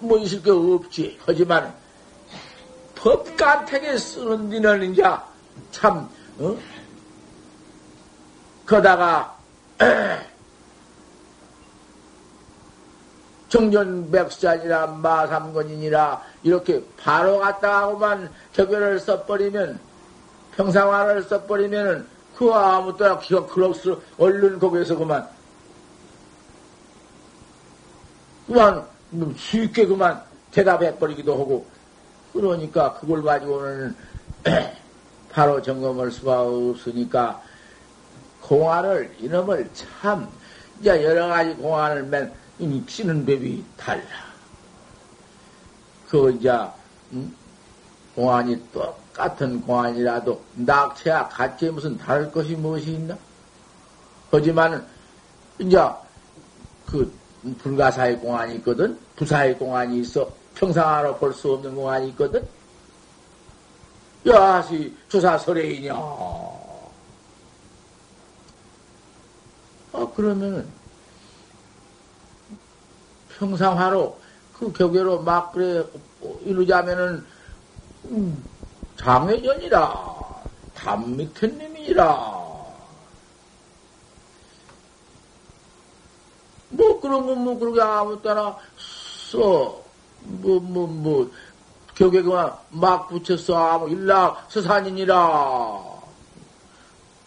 [0.00, 1.18] 뭐 있을 게 없지.
[1.24, 1.74] 하지만
[2.94, 5.02] 법간택에 쓰는 데는 이제
[5.70, 6.08] 참,
[6.38, 6.56] 어?
[8.66, 9.36] 거다가
[13.48, 19.80] 정전 백수자니라 마삼건이니라 이렇게 바로 갔다 하고만 격연을 써버리면
[20.56, 25.26] 평상화를 써버리면은 그 아무 때나 기가 그럭스 얼른 거기에서 그만.
[28.46, 28.84] 그만
[29.36, 30.22] 쉽게 그만
[30.52, 31.66] 대답해버리기도 하고,
[32.32, 33.96] 그러니까 그걸 가지고는
[35.32, 37.42] 바로 점검할 수가 없으니까,
[38.42, 40.28] 공안을, 이놈을 참,
[40.80, 42.32] 이제 여러 가지 공안을 맨,
[42.86, 44.02] 치는 법이 달라.
[46.08, 46.50] 그, 이제,
[47.12, 47.34] 음?
[48.14, 53.16] 공안이 똑같은 공안이라도, 낙체와 같이 무슨 다를 것이 무엇이 있나?
[54.30, 54.86] 하지만,
[55.58, 55.78] 이제,
[56.86, 57.12] 그,
[57.58, 62.46] 불가사의 공안이 있거든, 부사의 공안이 있어, 평상하로 볼수 없는 공안이 있거든.
[64.26, 65.94] 야시 조사설레이냐.
[69.92, 70.77] 아, 그러면은,
[73.38, 74.18] 평상화로,
[74.58, 75.84] 그 격외로 막 그래,
[76.44, 77.24] 이루자면은,
[78.06, 78.44] 음,
[78.96, 80.18] 장애전이라,
[80.74, 82.38] 담 밑에 님이라.
[86.70, 88.56] 뭐 그런 건 뭐 그렇게 아무 때나
[89.30, 89.82] 써.
[90.20, 91.30] 뭐, 뭐, 뭐,
[91.94, 93.56] 격에 그만 막 붙였어.
[93.56, 95.14] 아무 일락 서산이니라.
[95.16, 96.00] 뭐,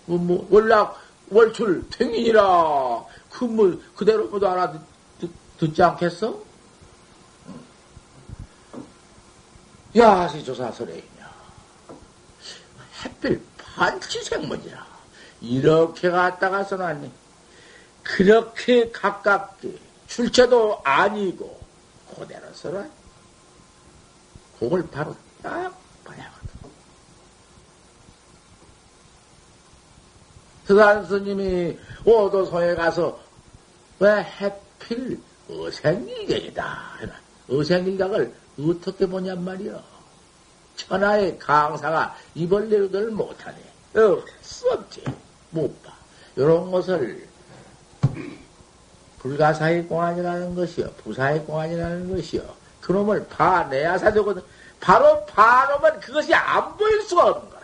[0.06, 0.98] 뭐, 월락
[1.30, 3.04] 월출 탱이니라.
[3.32, 4.74] 그 뭐, 그대로 뭐도 알아
[5.62, 6.42] 듣, 지 않겠어?
[9.96, 11.32] 야, 시 조사설에이냐.
[13.04, 14.88] 햇빛 반치생문이라.
[15.42, 17.12] 이렇게 갔다가 써놨니?
[18.02, 21.62] 그렇게 가깝게 출처도 아니고
[22.16, 22.88] 그대로 서라.
[24.60, 26.50] 그걸 바로 딱 봐야거든.
[30.66, 33.20] 서산 스님이 오도소에 가서
[34.00, 35.22] 왜 해필
[35.52, 36.80] 어생일경이다.
[37.50, 39.84] 어생일경을 어떻게 보냔 말이여.
[40.76, 43.58] 천하의 강사가 이벌레로들 못하네.
[43.96, 45.04] 어, 수 없지.
[45.50, 45.92] 못 봐.
[46.38, 47.28] 요런 것을
[49.20, 50.90] 불가사의 공안이라는 것이요.
[51.04, 52.42] 부사의 공안이라는 것이요.
[52.82, 54.42] 그놈을 봐내야 사되거든.
[54.80, 57.62] 바로 봐놓으면 그것이 안 보일 수가 없는 거라.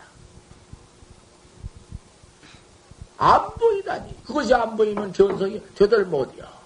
[3.16, 4.24] 안 보이다니.
[4.24, 6.57] 그것이 안 보이면 견성이 되들 못이요.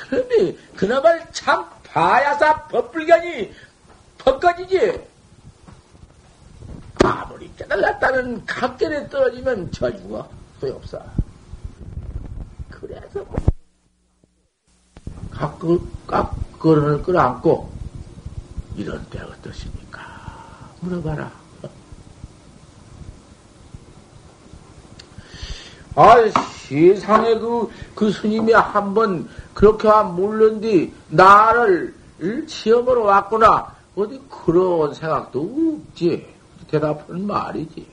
[0.00, 3.52] 그러니 그놈을 참 봐야사 법불견이
[4.18, 5.06] 벗겨지지.
[7.04, 10.28] 아무리 깨달았다는 각견에 떨어지면 저 죽어.
[10.60, 11.00] 소용없어.
[12.70, 13.24] 그래서
[15.30, 17.72] 각그, 각그릇을 끌어안고
[18.76, 20.72] 이런 때 어떠십니까?
[20.80, 21.47] 물어봐라.
[25.98, 26.14] 아,
[26.68, 31.92] 세상에 그, 그 스님이 한 번 그렇게 물른뒤 나를
[32.46, 33.74] 시험으로 왔구나.
[33.96, 35.40] 어디 그런 생각도
[35.90, 36.24] 없지.
[36.70, 37.84] 대답하는 말이지.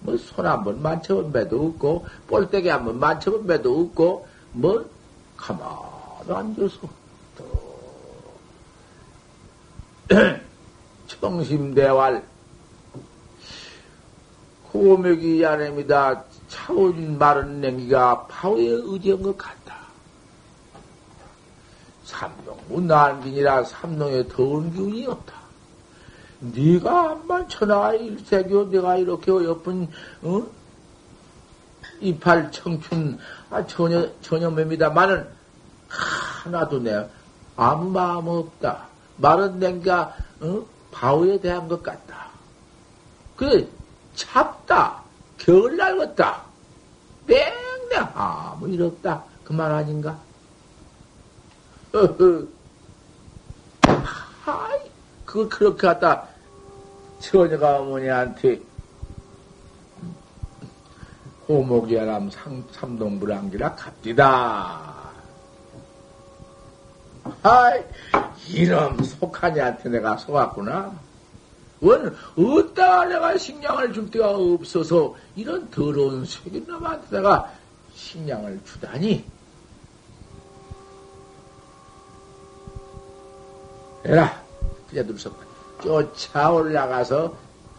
[0.00, 4.88] 뭐 손 한 번 만져본 배도 없고 볼때기 한 번 만져본 배도 없고 뭐
[5.36, 6.78] 가만히 앉아서
[7.36, 7.44] 또
[11.08, 12.22] 청심대활
[14.72, 16.22] 고맥이 아닙니다.
[16.48, 19.76] 차운 마른 냉기가 파워에 의지한 것 같다.
[22.04, 25.34] 삼동무 난긴이라 삼동에 더운 기운이 없다.
[26.40, 29.88] 네가 한번 천하 일세교 내가 이렇게 예쁜
[30.22, 30.46] 어?
[32.00, 33.18] 이팔 청춘
[33.50, 35.28] 아 전혀 전혀 맵니다만은
[35.88, 37.08] 하나도 내
[37.56, 38.86] 아무 마음 없다.
[39.16, 40.64] 마른 냉가 어?
[40.92, 42.28] 바우에 대한 것 같다.
[43.36, 43.66] 그래
[44.14, 45.07] 찹다.
[45.38, 46.42] 겨울 날겠다.
[47.26, 49.24] 뺑뺑 아무 일 없다.
[49.44, 50.18] 그말 아닌가?
[51.94, 52.46] 어허.
[54.44, 54.80] 하이
[55.24, 56.26] 그걸 그렇게 갖다
[57.20, 58.60] 처녀가 어머니한테
[61.48, 62.30] 호목이야람
[62.72, 64.98] 삼동불안기라 갑디다.
[67.42, 67.84] 아이,
[68.48, 71.07] 이놈 속하니한테 내가 속았구나.
[71.80, 77.52] 원, 어디다 내가 식량을 줄 데가 없어서 이런 더러운 새끼놈한테 내가
[77.94, 79.24] 식량을 주다니.
[84.04, 84.42] 에라,
[84.88, 85.30] 그자들서
[85.82, 87.36] 쫓아 올라가서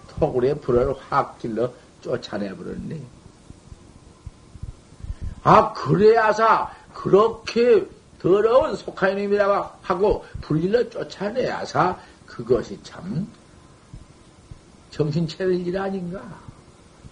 [0.08, 1.72] 토굴에 불을 확 길러
[2.02, 3.02] 쫓아내버렸네.
[5.43, 7.88] 아, 그래야사, 그렇게
[8.22, 13.28] 더러운 속하이님이라고 하고 불릴러 쫓아내야사, 그것이 참
[14.91, 16.39] 정신 차릴 일 아닌가?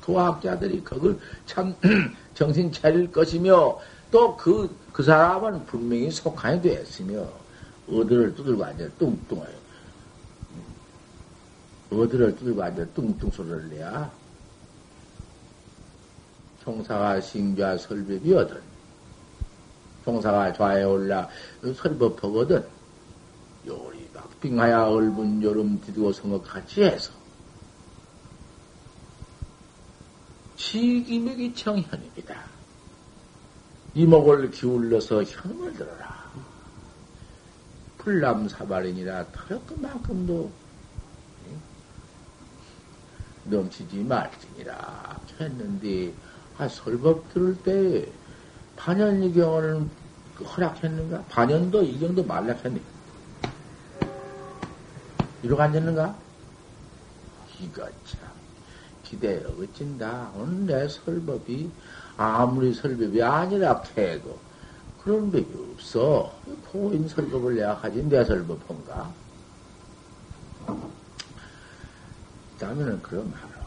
[0.01, 1.75] 도학자들이 그걸 참
[2.33, 7.27] 정신 차릴 것이며 또 그, 그 사람은 분명히 속하이 되었으며
[7.89, 9.57] 어들을 두들고 앉아 뚱뚱해요.
[11.91, 14.11] 어들을 두들고 앉아 뚱뚱 소리를 내야
[16.63, 18.61] 총사가 싱좌 설법이 어든
[20.03, 21.29] 총사가 좌에 올라
[21.61, 22.65] 설법하거든
[23.67, 27.16] 요리 박빙하야 얼분 여름 디디고 성어 같이 해서
[30.57, 32.35] 시기맥이 청현입니다.
[33.93, 36.27] 이목을 기울여서 현음을 들어라.
[37.99, 40.51] 불남사발이니라 털어 그만큼도
[43.45, 46.13] 넘치지 말지니라 했는데
[46.57, 48.11] 아 설법 들을 때
[48.75, 49.87] 반연 이경을
[50.43, 51.23] 허락했는가?
[51.29, 52.81] 반연도 이경도 말락했네.
[55.43, 56.15] 이러고 앉았는가?
[57.61, 58.36] 이거 참.
[59.09, 60.31] 기대에 어찐다.
[60.35, 61.71] 오늘 내 설법이
[62.17, 64.37] 아무리 설법이 아니라 해도
[65.03, 66.35] 그런 법이 없어.
[66.71, 69.13] 고인 설법을 내가 가진 내 설법인가?
[72.59, 73.57] 다음에는 그럼 하라.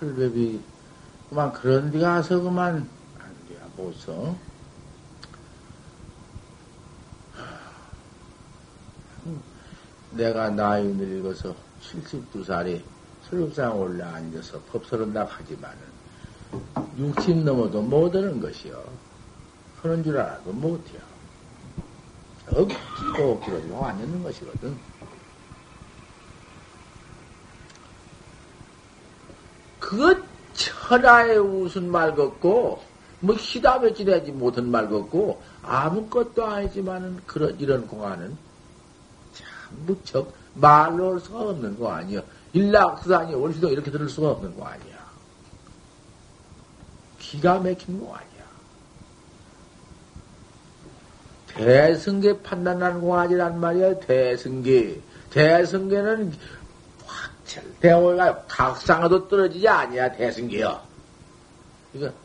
[0.00, 0.60] 설법이
[1.28, 2.88] 그만 그런 데 가서 그만
[3.18, 4.34] 안 돼야 보소.
[10.14, 12.82] 내가 나이 늙어서 72살에
[13.28, 15.78] 설국상 올라 앉아서 법설은다 하지만은
[16.98, 18.82] 60 넘어도 못하는 것이요.
[19.80, 21.00] 그런 줄 알아도 못해요.
[22.48, 24.76] 억지로 억지로 앉는 것이거든.
[29.80, 30.18] 그것
[30.52, 32.82] 천하의 무슨 말 같고,
[33.20, 38.36] 뭐 희담에 지내지 못한 말 같고, 아무것도 아니지만은 그런, 이런 공안은
[39.86, 42.20] 무척 말로 할 수가 없는 거 아니야.
[42.52, 45.02] 일락수산이 원시도 이렇게 들을 수가 없는 거 아니야.
[47.18, 48.32] 기가 막힌 거 아니야.
[51.54, 54.00] 대승계 판단하는 거 아니란 말이야.
[54.00, 55.00] 대승계.
[55.30, 56.32] 대승계는
[57.06, 60.12] 확철 대오가 각상에도 떨어지지 아니야.
[60.12, 60.80] 대승계요.
[61.92, 62.18] 그러니까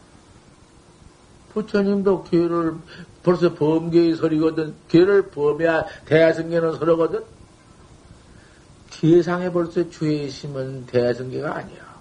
[1.53, 2.75] 부처님도 괴를
[3.23, 4.75] 벌써 범계의 설이거든.
[4.87, 7.23] 괴를 범해야 대승계는 설거든.
[8.99, 11.95] 세상에 벌써 죄심은 대승계가 아니야.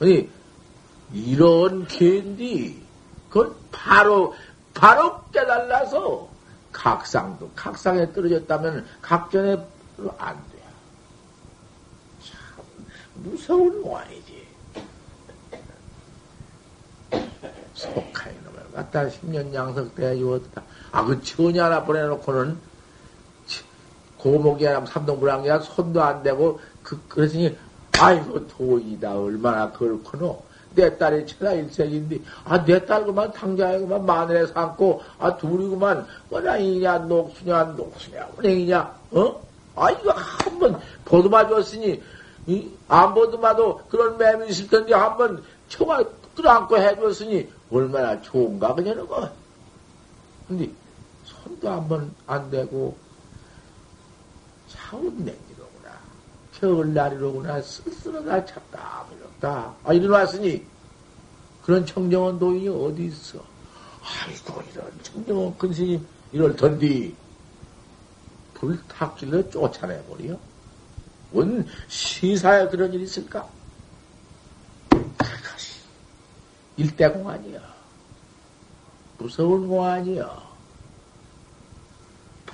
[0.00, 0.30] 아니,
[1.12, 2.82] 이런 개인디,
[3.28, 4.34] 그걸 바로,
[4.72, 6.26] 바로 깨달아서
[6.72, 9.56] 각상도, 각상에 떨어졌다면 각전에
[10.16, 10.58] 안 돼.
[12.24, 12.64] 참,
[13.16, 14.48] 무서운 모양이지.
[17.74, 20.62] 속하이 놈을 갖다 10년 양석대야 이었다.
[20.92, 22.69] 아, 그 전혀 하나 보내놓고는
[24.20, 27.56] 고목이 아니라 삼동불안기야 손도 안 대고 그, 그러더니
[27.98, 30.42] 아이고 도이다 얼마나 그렇구노
[30.74, 36.98] 내 딸이 천하 일생인데 아 내 딸 그만 당자에 그만 마늘에 삼고 아 둘이구만 뭐냐이냐
[36.98, 39.40] 녹수냐 녹수냐 은행이냐 어?
[39.76, 42.00] 아 이거 한 번 보도봐 줬으니
[42.46, 46.02] 이, 안 보더라도 그런 맴이 있을 텐데 한번 초가
[46.36, 49.28] 끌어안고 해줬으니 얼마나 좋은가, 그녀는 거.
[50.48, 50.68] 근데
[51.24, 52.96] 손도 한 번 안 대고
[54.90, 56.00] 차운 냉기로구나.
[56.58, 57.62] 겨울날이로구나.
[57.62, 58.38] 쓸쓸하다.
[58.38, 59.74] 이렇다.
[59.84, 60.66] 아, 일어났으니
[61.62, 63.38] 그런 청정원 도인이 어디 있어?
[64.02, 67.14] 아이고, 이런 청정원 큰 스님, 이럴 텐디.
[68.54, 70.36] 불탔길래 쫓아내버려.
[71.32, 73.48] 원 시사에 그런 일이 있을까?
[74.90, 75.80] 그것이
[76.76, 77.60] 일대공아니야.
[79.18, 80.49] 무서운 공아니야.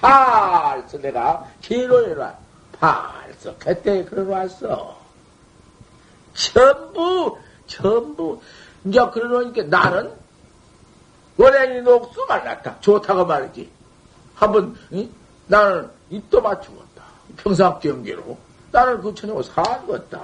[0.00, 2.36] 팔서 내가 기로해라.
[2.78, 4.96] 팔서 그때 그러놨어.
[6.34, 8.40] 전부 전부
[8.84, 10.12] 이제 그러놓으니까 나는
[11.36, 12.80] 원래는 녹수 말랐다.
[12.80, 13.70] 좋다고 말이지.
[14.34, 15.10] 한번 응?
[15.46, 17.02] 나는 입도 맞추었다.
[17.36, 18.36] 평상 경계로
[18.72, 20.22] 나는 그 천하고 살겠다.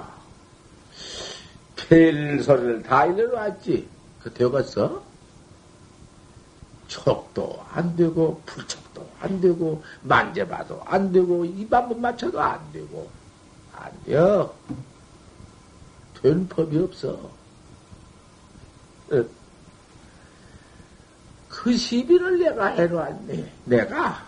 [1.75, 3.89] 별 소리를 다 일러놨지.
[4.21, 5.01] 그 되었어?
[6.87, 13.09] 촉도 안 되고 불촉도 안 되고 만져봐도 안 되고 입 한 번 맞춰도 안 되고
[13.75, 14.53] 안 돼요.
[16.21, 17.09] 된 법이 없어.
[19.11, 19.25] 어.
[21.49, 23.51] 그 시비를 내가 해놓았네.
[23.65, 24.25] 내가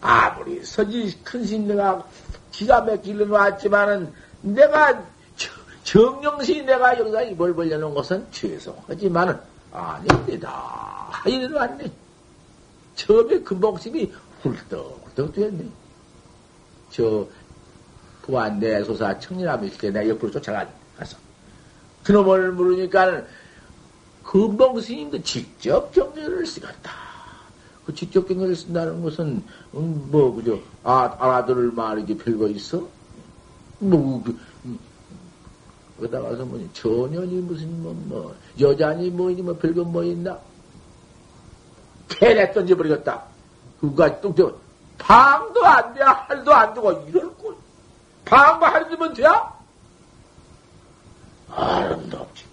[0.00, 2.06] 아무리 서지 큰신 내가
[2.50, 4.12] 기가 막히려 놨지만은
[4.42, 5.02] 내가
[5.84, 9.38] 정령시 내가 여기다 입을 벌려놓은 것은 죄송하지만은
[9.72, 11.22] 아닙니다.
[11.26, 11.90] 이래 놨네.
[12.98, 15.68] 처음에 그 목숨이 훌떡훌떡 뛰었네.
[16.90, 17.26] 저
[18.22, 21.16] 부안 내소사 청년함이 있을 때 내가 옆으로 쫓아가서
[22.02, 23.22] 그놈을 물으니까
[24.24, 26.90] 금봉 스님도 직접 경전을 쓰겠다.
[27.86, 29.42] 그 직접 경전을 쓴다는 것은,
[29.74, 32.86] 음, 뭐, 그저, 아, 알아들을 말이지 별거 있어?
[33.78, 34.78] 뭐, 그, 음,
[35.96, 40.38] 거기다 가서 뭐, 전현이 무슨, 뭐, 뭐, 여자니 뭐니, 뭐, 별거 뭐 있나?
[42.08, 43.22] 패내 던져버리겠다.
[43.80, 44.52] 그가 또, 저,
[44.98, 47.56] 방도 안 돼, 할도 안 되고, 이럴 꼴.
[48.24, 49.24] 방과 할 되면 돼?
[51.50, 52.44] 아름답지.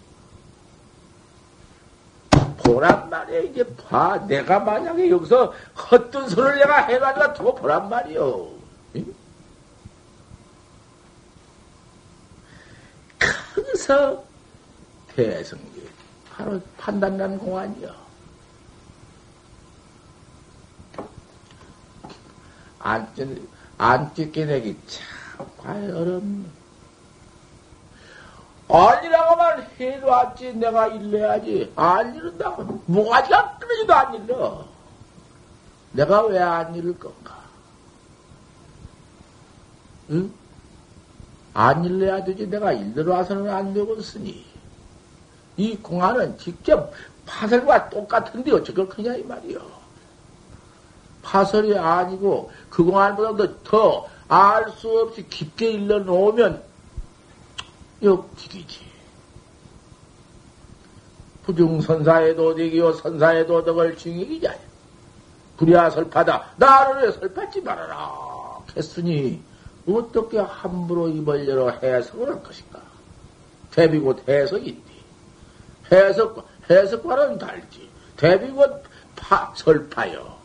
[2.63, 4.17] 보란 말이야, 이제 봐.
[4.27, 5.53] 내가 만약에 여기서
[5.91, 8.47] 헛된 소리를 내가 해가지고 두고 보란 말이요.
[8.95, 9.15] 응?
[13.55, 14.23] 거기서
[15.15, 15.89] 대성기.
[16.31, 18.04] 바로 판단난 공안이요.
[22.85, 23.07] 안,
[23.79, 26.45] 안 찢겨내기 참, 과연 어렵네.
[28.69, 31.71] 아니라고만 해도 왔지 내가 일러야지.
[31.75, 32.63] 안 이른다고.
[32.85, 34.65] 뭐가지가 끊어지도 안 일러.
[35.93, 37.35] 내가 왜 안 이를 건가?
[40.11, 40.31] 응?
[41.55, 42.47] 안 일러야 되지.
[42.47, 44.45] 내가 일러 와서는 안 되겠으니.
[45.57, 46.91] 이 공안은 직접
[47.25, 49.59] 파설과 똑같은데 어쩌걸 그냐 이 말이요
[51.25, 56.61] 파설이 아니고 그 공안보다도 더알 수 없이 깊게 일러 놓으면
[58.03, 58.85] 역직이지.
[61.43, 64.55] 부중선사의 도덕이요, 선사의 도덕을 증이기자.
[65.57, 66.53] 불이야 설파다.
[66.57, 68.11] 나를 왜 설파지 말아라.
[68.75, 69.41] 했으니,
[69.87, 72.81] 어떻게 함부로 입을 열어 해석을 할 것인가?
[73.71, 74.91] 대비 곧 해석인데.
[75.91, 77.87] 해석, 해석과는 달지.
[78.17, 78.83] 대비 곧
[79.15, 80.44] 파, 설파요.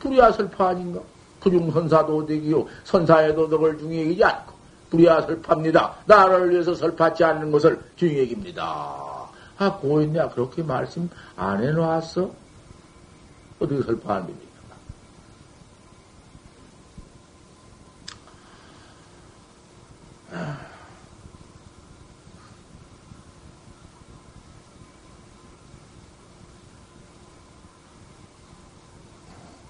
[0.00, 1.00] 불이야 설파 아닌가?
[1.40, 4.56] 부중선사 도덕이요, 선사의 도덕을 중요하지 않고.
[4.90, 5.96] 불이야 설파입니다.
[6.06, 8.62] 나를 위해서 설파지 않는 것을 중얘기입니다.
[9.58, 12.30] 아, 고인내가 그렇게 말씀 안 해놓았어?
[13.58, 14.46] 어떻게 설파하는 겁니까?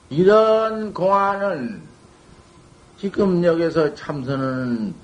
[0.08, 1.82] 이런 공안은
[2.98, 4.94] 지금 여기서 참선은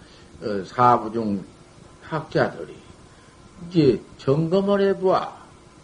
[0.43, 1.45] 어, 사부중
[2.03, 2.77] 학자들이
[3.69, 5.33] 이제 점검을 해보아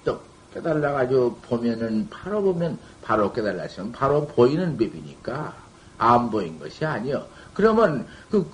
[0.05, 0.21] 또
[0.55, 5.55] 깨달아가지고 보면은 바로 보면 바로 깨달았으면 바로 보이는 법이니까
[5.99, 7.27] 안 보인 것이 아니요.
[7.55, 8.49] 그러면 그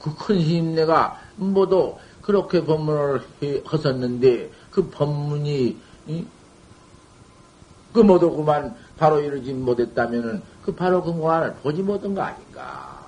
[0.00, 3.22] 그큰 힘내가 모두 그렇게 법문을
[3.64, 5.76] 하셨는데 그 법문이
[7.92, 13.04] 그 모두 그만 바로 이루지 못했다면은 그 바로 그 공안을 보지 못한 거 아닌가.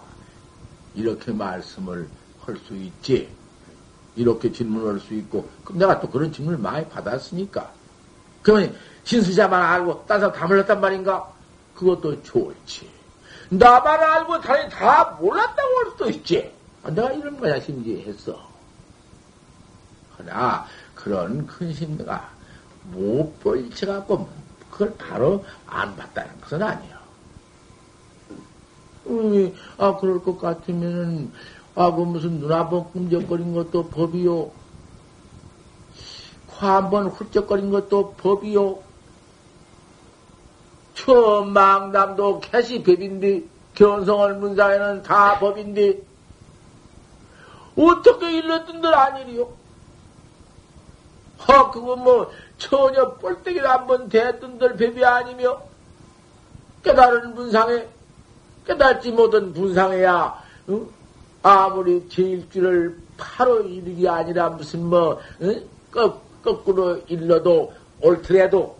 [0.97, 2.09] 이렇게 말씀을
[2.41, 3.29] 할 수 있지.
[4.17, 7.71] 이렇게 질문을 할수 있고, 그럼 내가 또 그런 질문을 많이 받았으니까.
[8.43, 8.75] 그러면
[9.05, 11.33] 신수자만 알고 딴 사람 다 몰랐단 말인가?
[11.77, 12.91] 그것도 좋을지.
[13.51, 16.53] 나만 알고 다른 다 몰랐다고 할 수도 있지.
[16.83, 18.37] 아, 내가 이런 거야 심지했어.
[20.17, 20.67] 그러나
[20.97, 22.29] 그런 큰 심리가
[22.83, 24.44] 못 벌쳐갖고
[24.75, 26.95] 그걸 바로 안 봤다는 것은 아니에요.
[29.07, 31.33] 음, 아, 그럴 것 같으면은,
[31.77, 34.51] 아, 그 무슨 눈한번 꿈적거린 것도 법이요.
[36.47, 38.79] 코 한번 훌쩍거린 것도 법이요.
[40.95, 43.45] 처음 망담도 캐시 법인데,
[43.75, 46.03] 견성을 문상에는 다 법인데,
[47.77, 49.49] 어떻게 일렀던들 아니리요?
[51.47, 55.61] 아, 그거 뭐, 전혀 뻘떡이를 한번 대던들 법이 아니며,
[56.83, 57.87] 깨달은 문상에,
[58.67, 60.89] 깨닫지 못한 분상에야, 응?
[61.43, 65.63] 아무리 제일주를 바로 이르기 아니라 무슨 뭐, 응?
[65.91, 68.79] 거, 거꾸로 일러도 옳더라도,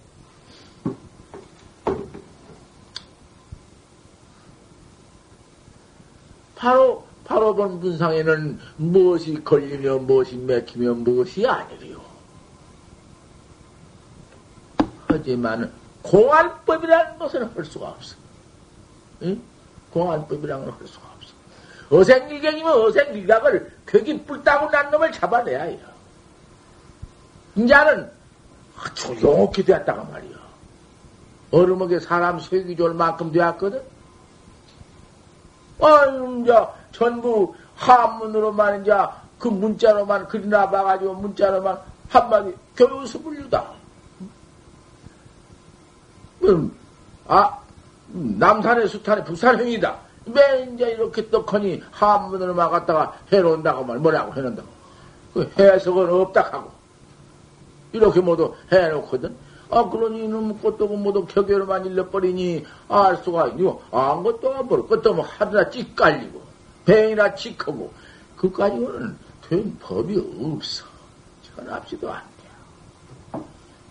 [6.57, 12.04] 바로, 바로 본 분상에는 무엇이 걸리며 무엇이 맥히며 무엇이 아니리요.
[15.19, 15.71] 하지만
[16.03, 18.17] 공안법이라는 것은 할 수가 없어.
[19.23, 19.41] 응?
[19.93, 21.33] 공안법이라는 걸 할 수가 없어.
[21.97, 25.79] 어생일경이면 어생일각을 격이 뿔따고 난 놈을 잡아내야 해요.
[27.55, 28.11] 이제는
[28.95, 30.35] 조용히 되었다가 말이야.
[31.53, 33.81] 얼음하게 사람 소육이 좋을 만큼 되었거든?
[35.81, 36.53] 아유, 이제
[36.91, 38.93] 전부 한문으로만 이제
[39.39, 43.84] 그 문자로만 그리나 봐가지고 문자로만 한마디 교육수 불리다.
[46.45, 46.73] 음,
[47.27, 47.59] 아,
[48.09, 49.99] 남산의 수탄의 부산형이다.
[50.27, 54.69] 왜 이제 이렇게 떡하니 한문으로 막았다가 해놓는다고 말 뭐라고 해놓는다고.
[55.35, 56.71] 그 해석은 없다 하고.
[57.93, 59.35] 이렇게 모두 해놓거든.
[59.71, 64.87] 아, 그러니 이놈 것도 모두 격여로만 일러버리니 알 수가 있고, 아무것도 안 버려.
[64.87, 66.43] 것도 뭐 하루나 찌 깔리고,
[66.85, 67.93] 뱅이나 찌크고,
[68.37, 69.17] 그까지는
[69.49, 70.85] 된 법이 없어.
[71.57, 72.23] 전합시도 안
[73.33, 73.41] 돼.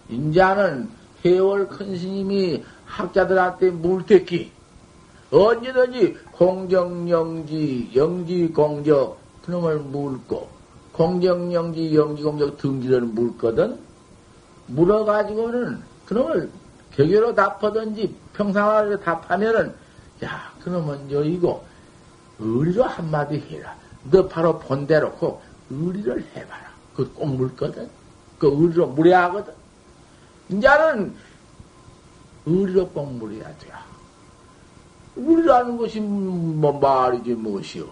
[0.10, 0.89] 인자는
[1.26, 4.51] 해월 큰 스님이 학자들한테 물대기.
[5.32, 10.47] 언제든지 공정영지 영지공적 그놈을 물고
[10.91, 13.80] 공정영지 영지공적 등지를 물거든.
[14.67, 16.49] 물어가지고는 그놈을
[16.95, 19.74] 격여로 답하든지 평상하게 답하면은
[20.24, 21.63] 야 그놈은 여이고
[22.39, 23.76] 의리로 한마디 해라.
[24.11, 26.63] 너 바로 본대로고 의리를 해봐라.
[26.95, 27.89] 그 꼭 물거든.
[28.38, 29.62] 그 의리로 무례하거든
[30.50, 31.16] 이제는
[32.46, 33.72] 의리로 꼭 물어야 돼.
[35.16, 37.88] 우리라는 것이 뭐 말이지 무엇이요.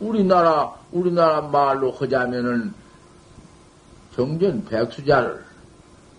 [0.00, 2.74] 우리나라, 우리나라 말로 하자면은
[4.14, 5.44] 정전 백수자를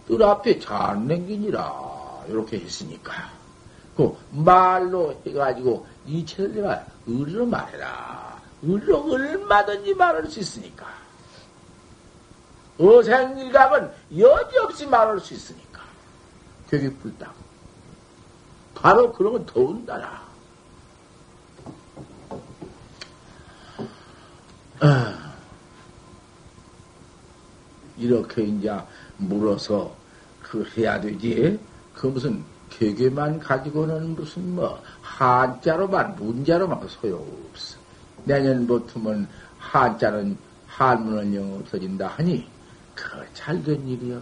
[0.08, 1.98] 뜰 앞에 잘 남기니라.
[2.30, 3.14] 이렇게 했으니까.
[3.96, 8.40] 그 말로 해가지고 이체를 내가 의리로 말해라.
[8.62, 10.86] 의리로 얼마든지 말할 수 있으니까.
[12.80, 15.67] 어생일갑은 여지없이 말할 수 있으니까.
[16.68, 17.34] 불딱.
[18.76, 20.28] 바로 그러면 더운다라.
[24.80, 25.34] 아,
[27.98, 28.72] 이렇게 이제
[29.18, 29.96] 물어서
[30.44, 31.60] 그 해야 되지.
[31.94, 37.78] 그 무슨 개개만 가지고는 무슨 뭐 한자로만 문자로만 소용없어.
[38.26, 40.38] 내년부터는 한자는
[40.68, 42.48] 한문은 영 없어진다 하니
[42.94, 43.04] 그
[43.34, 44.22] 잘된 일이요.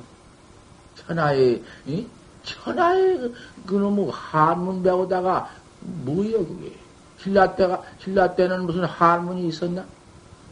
[0.96, 2.08] 천하의 이?
[2.46, 3.34] 천하의
[3.66, 5.50] 그놈의 한문 배우다가
[5.82, 6.74] 뭐여 그게?
[7.20, 9.84] 신라 때가 신라 때는 무슨 한문이 있었나?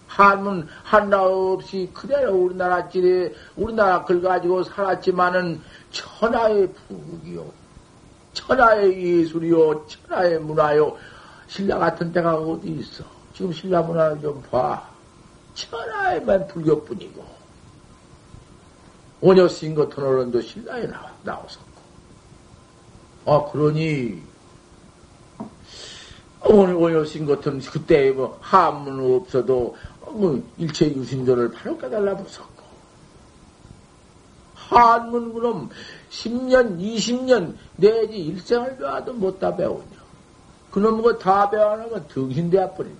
[0.07, 7.51] 한문 하나 없이 그대로 우리나라 찌에 우리나라 글 가지고 살았지만은 천하의 부귀요,
[8.33, 10.95] 천하의 예술이요, 천하의 문화요.
[11.47, 13.03] 신라 같은 때가 어디 있어?
[13.33, 14.87] 지금 신라 문화를 좀 봐.
[15.55, 17.25] 천하에만 불교뿐이고.
[19.21, 21.72] 오녀 스인 같은 어른도 신라에 나와, 나왔었고.
[23.25, 24.21] 아, 그러니,
[26.45, 29.75] 오녀 스인 같은 그때 뭐 한문 없어도
[30.11, 32.63] 뭐 일체 유신조를 바로 깨달라 보셨고
[34.55, 35.69] 한문 그럼
[36.09, 40.03] 10년, 20년 내지 일생을 배워도 못 다 배우냐.
[40.71, 42.95] 그놈 거다 배워놓으면 등신대야 버리네.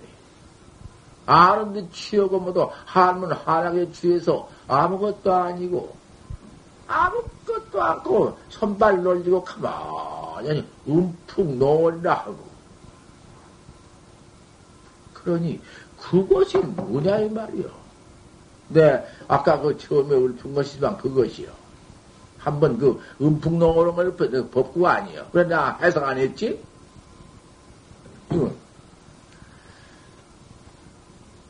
[1.26, 5.94] 아는데 취하고 뭐도 한문 한학에 취해서 아무것도 아니고
[6.86, 7.22] 아무
[7.74, 12.38] 것도 않고 손발 놀리고 가만히 움푹 놓으라 하고
[15.12, 15.60] 그러니
[16.00, 17.68] 그것이 뭐냐 이 말이요.
[18.68, 21.48] 네, 아까 그 처음에 읊은 것이지만 그것이요.
[22.38, 25.26] 한번 그 음풍농어를 읊은 법구 아니요.
[25.32, 26.62] 그래 나 해석 안 했지?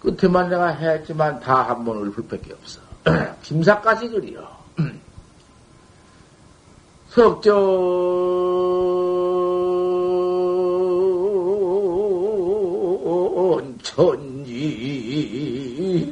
[0.01, 2.81] 끝에만 내가 했지만 다 한 번을 불밖에 없어.
[3.43, 4.47] 김사까지 그리요.
[7.15, 7.55] 석전
[13.81, 14.51] 천지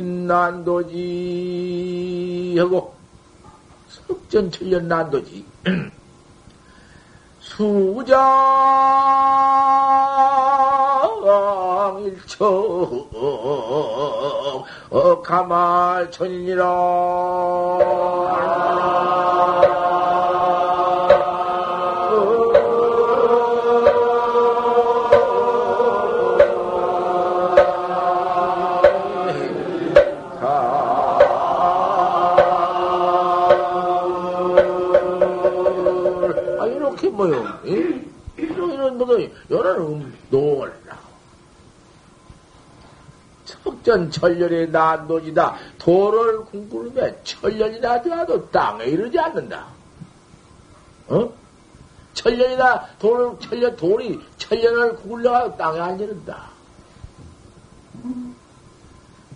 [0.00, 0.94] 난도지.
[2.56, 2.94] 하고
[3.88, 5.44] 석전 천년 난도지.
[7.40, 8.14] 수장
[12.04, 12.46] 일청
[14.88, 16.62] 어, 가말천이라
[43.82, 45.56] 전 천년의 난도지다.
[45.78, 49.66] 돌을 궁구르면 천년이나 되어도 땅에 이르지 않는다.
[51.08, 51.32] 어?
[52.14, 56.52] 천년이나 돌을, 천년, 돌이 천년을 굴러가도 땅에 안 이른다.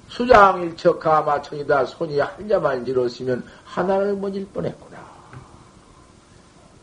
[0.09, 1.85] 수장일척 가마천이다.
[1.87, 4.97] 손이 한 자만 지었으면 하나를 못일 뻔했구나.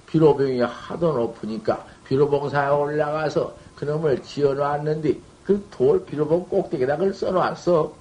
[0.07, 7.93] 비로병이 하도 높으니까 비로봉사에 올라가서 그놈을 지어놨는데 그 돌 비로봉 꼭대기에다 그걸 써놨어.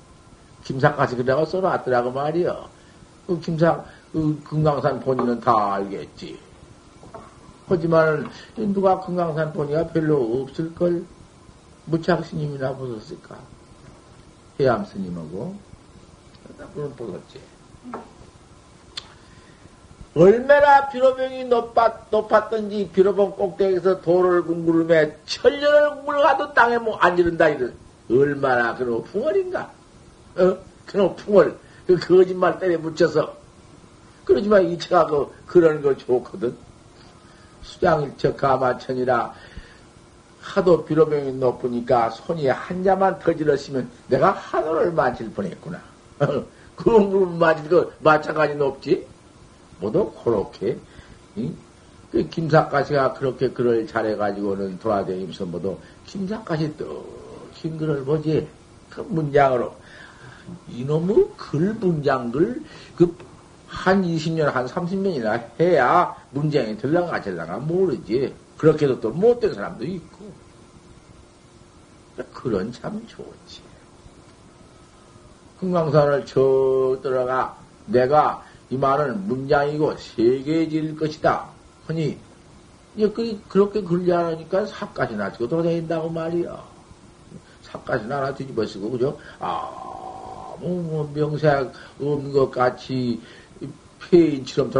[0.65, 2.69] 김상까지 그다가 써놨더라고 말이여.
[3.27, 6.39] 그 김상, 그 금강산 본인은 다 알겠지.
[7.67, 8.29] 하지만은
[8.73, 11.05] 누가 금강산 본이가 별로 없을걸?
[11.87, 13.37] 무착 스님이나 보셨을까?
[14.61, 15.57] 해암 스님하고.
[16.75, 17.41] 그건 보셨지.
[20.15, 27.75] 얼마나 비로병이 높았, 높았던지 비로봉 꼭대기에서 돌을 궁구름에 천년을 물가도 땅에 뭐 안 이른다 이런.
[28.11, 29.71] 얼마나 그런 풍월인가?
[30.37, 30.57] 어?
[30.87, 31.57] 그런 풍월.
[31.87, 33.35] 그 거짓말 때문에 묻혀서.
[34.25, 36.55] 그러지만 이체가 그 그런 거 좋거든.
[37.63, 39.33] 수장일척 가마천이라
[40.43, 45.81] 하도 비로병이 높으니까 손이 한 자만 터질렀으면 내가 하늘을 맞을 뻔했구나.
[46.77, 46.91] 그
[47.39, 49.07] 맞을 거 마찬가지 높지
[49.83, 50.79] 모두 그렇게
[52.11, 55.77] 그 김사까지가 그렇게 글을 잘해가지고는 돌아다니면서 모두
[56.07, 58.47] 김사까지 또긴 글을 보지
[58.89, 59.75] 그 문장으로
[60.69, 62.63] 이놈의 글 문장들
[62.97, 68.35] 그한 20년, 한 30년이나 해야 문장이 들랑가 들랑가 모르지.
[68.59, 70.33] 그렇게도 또 못된 사람도 있고.
[72.33, 73.63] 그런 참 좋지.
[75.61, 77.57] 금강산을 저 들어가
[77.87, 81.47] 내가 이 말은 문장이고 세계질 것이다.
[83.13, 86.65] 그, 그렇게 글지 않으니까 삽까지 나치고 돌아다닌다고 말이야.
[87.65, 89.19] 삽까지 나나 뒤집어 쓰고, 그죠?
[89.39, 91.71] 아, 뭐, 뭐 명색
[92.01, 93.21] 없는 것 같이
[94.09, 94.71] 폐인처럼.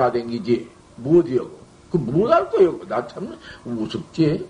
[0.97, 1.51] 뭐 어디요?
[1.91, 2.81] 그, 못할 거예요.
[2.89, 3.37] 나참
[3.67, 4.49] 우습지?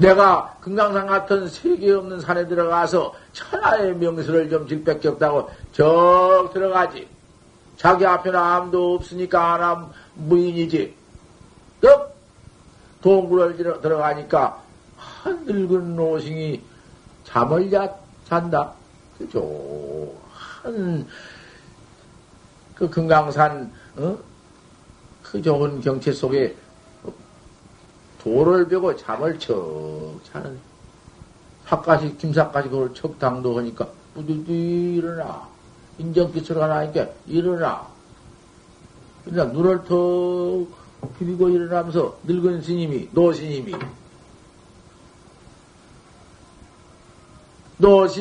[0.00, 7.06] 내가 금강산 같은 세계 없는 산에 들어가서 천하의 명수를 좀 질백적다고 적 들어가지.
[7.76, 10.94] 자기 앞에는 아무도 없으니까 안함 무인이지.
[11.82, 11.88] 또
[13.02, 14.62] 동굴을 들어가니까
[14.96, 16.62] 한 늙은 노싱이
[17.24, 17.94] 잠을 자,
[18.26, 18.72] 잔다.
[19.18, 20.12] 그죠.
[20.32, 21.06] 한,
[22.74, 24.18] 그 금강산, 어?
[25.22, 26.56] 그 좋은 경치 속에
[28.22, 30.58] 돌을 베고 잠을 척 자는
[31.66, 35.48] 삭까지 김사까지 그걸 척 당도 하니까 뿌두디 일어나
[35.98, 37.86] 인정기초가 나니까 일어나
[39.24, 40.66] 그냥 눈을 턱
[41.18, 43.74] 비비고 일어나면서 늙은 스님이 노 스님이
[47.80, 48.20] 노싱이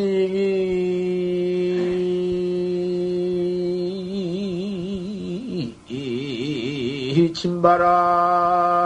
[7.34, 8.80] 침바라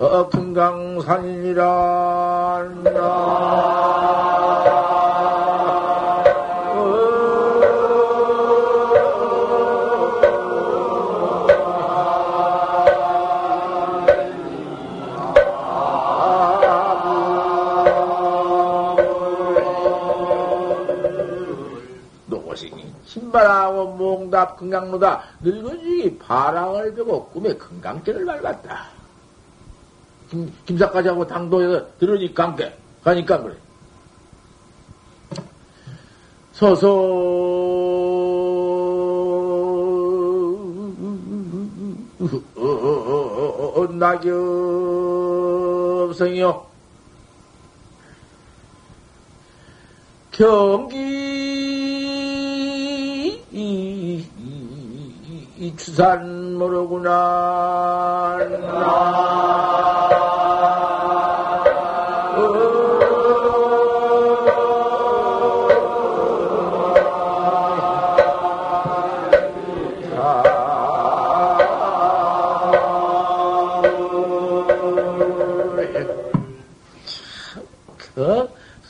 [0.00, 1.60] 어, 금강산이라
[23.04, 28.99] 신바라고 몽답 금강로다 늙은이 바랑을 베고 꿈에 금강길을 밟았다.
[30.30, 32.72] 김, 김사까지하고 당도에서 들으니까 함께
[33.02, 33.54] 가니까 그래.
[36.52, 36.88] 서서
[42.56, 43.86] 어, 어, 어,
[46.06, 46.66] 낙엽성이요.
[50.30, 51.29] 경기
[55.70, 58.38] 이, 이 추산 모르구나.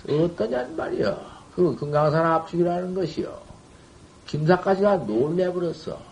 [0.08, 1.18] 어떠냔 말이여.
[1.54, 3.38] 그 금강산 압축이라는 것이요.
[4.26, 6.09] 김사까지가 놀래버렸어.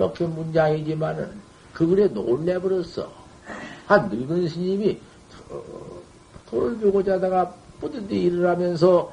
[0.00, 1.30] 그렇게 문장이지만은
[1.74, 3.06] 그 글에 놀래버렸어.
[3.86, 4.98] 한 늙은 스님이
[6.48, 9.12] 돌을 펴고자 하다가 뿌듯이 일을 하면서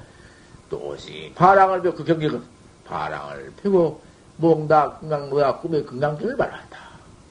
[0.70, 2.40] 또시 바랑을 펴고 그 경계가
[2.86, 4.00] 바랑을 펴고
[4.38, 6.80] 몽다 금강로야 꿈에 금강길을 말한다.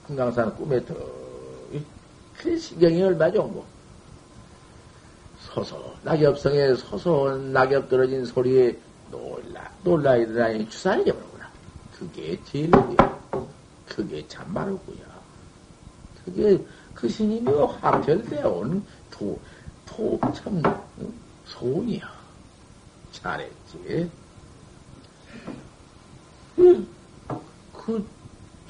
[0.07, 3.65] 금강산 꿈에 더그 신경이 얼마 정도.
[5.41, 8.77] 소소 낙엽성에 소소한 낙엽 떨어진 소리에
[9.11, 11.49] 놀라 놀라 일어나니 추산이 되는구나.
[11.99, 13.26] 그게 제일 이야
[13.89, 15.17] 그게 참말이고요.
[16.25, 16.65] 그게
[16.95, 19.39] 그 스님이 확철되온 도,
[19.87, 20.63] 도, 참,
[21.45, 22.17] 소이야.
[23.13, 24.11] 잘했지.
[26.57, 26.87] 그,
[27.73, 28.07] 그,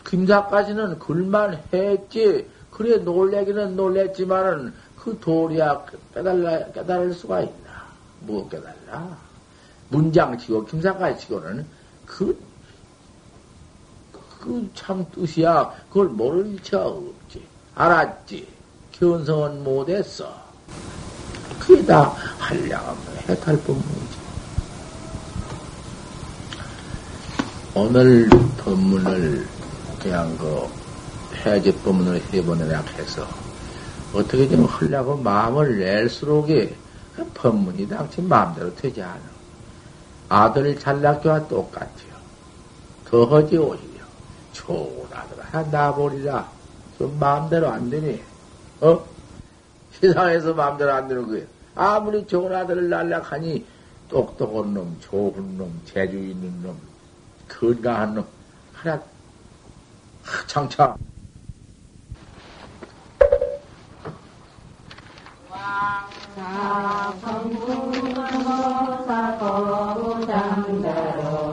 [0.04, 2.48] 김사까지는 글만 했지.
[2.70, 7.86] 그래, 놀래기는 놀랬지만은, 그 도리야 깨달라, 깨달을 수가 있나?
[8.20, 9.16] 뭐 깨달라?
[9.88, 11.64] 문장 치고, 김사까지 치고는
[12.04, 12.38] 그,
[14.46, 15.72] 그 참 뜻이야.
[15.88, 17.42] 그걸 모를 일치가 없지.
[17.74, 18.46] 알았지.
[18.92, 20.32] 견성은 못했어.
[21.58, 22.96] 그게 다 한량하면
[23.28, 24.16] 해탈 법문이지.
[27.74, 28.28] 오늘
[28.58, 29.46] 법문을
[30.00, 30.66] 그냥 그
[31.44, 33.26] 해제 법문을 해보느라 해서
[34.14, 36.74] 어떻게 좀 하려고 마음을 낼수록에
[37.16, 39.20] 그 법문이 당시 마음대로 되지 않아.
[40.28, 42.16] 아들 잘났기와 똑같아요.
[43.04, 43.95] 더 하지 오히려.
[44.56, 46.48] 좋은 아들 하나 낳아보리라.
[46.98, 48.22] 좀 마음대로 안 되니.
[48.80, 49.04] 어?
[49.92, 51.46] 세상에서 마음대로 안 되는 거예요.
[51.74, 53.66] 아무리 좋은 아들을 날락하니
[54.08, 56.78] 똑똑한 놈, 좋은 놈, 재주 있는 놈,
[57.48, 58.26] 건강한 놈,
[58.72, 59.02] 하나,
[60.46, 60.96] 장차.
[70.16, 71.45] 목련이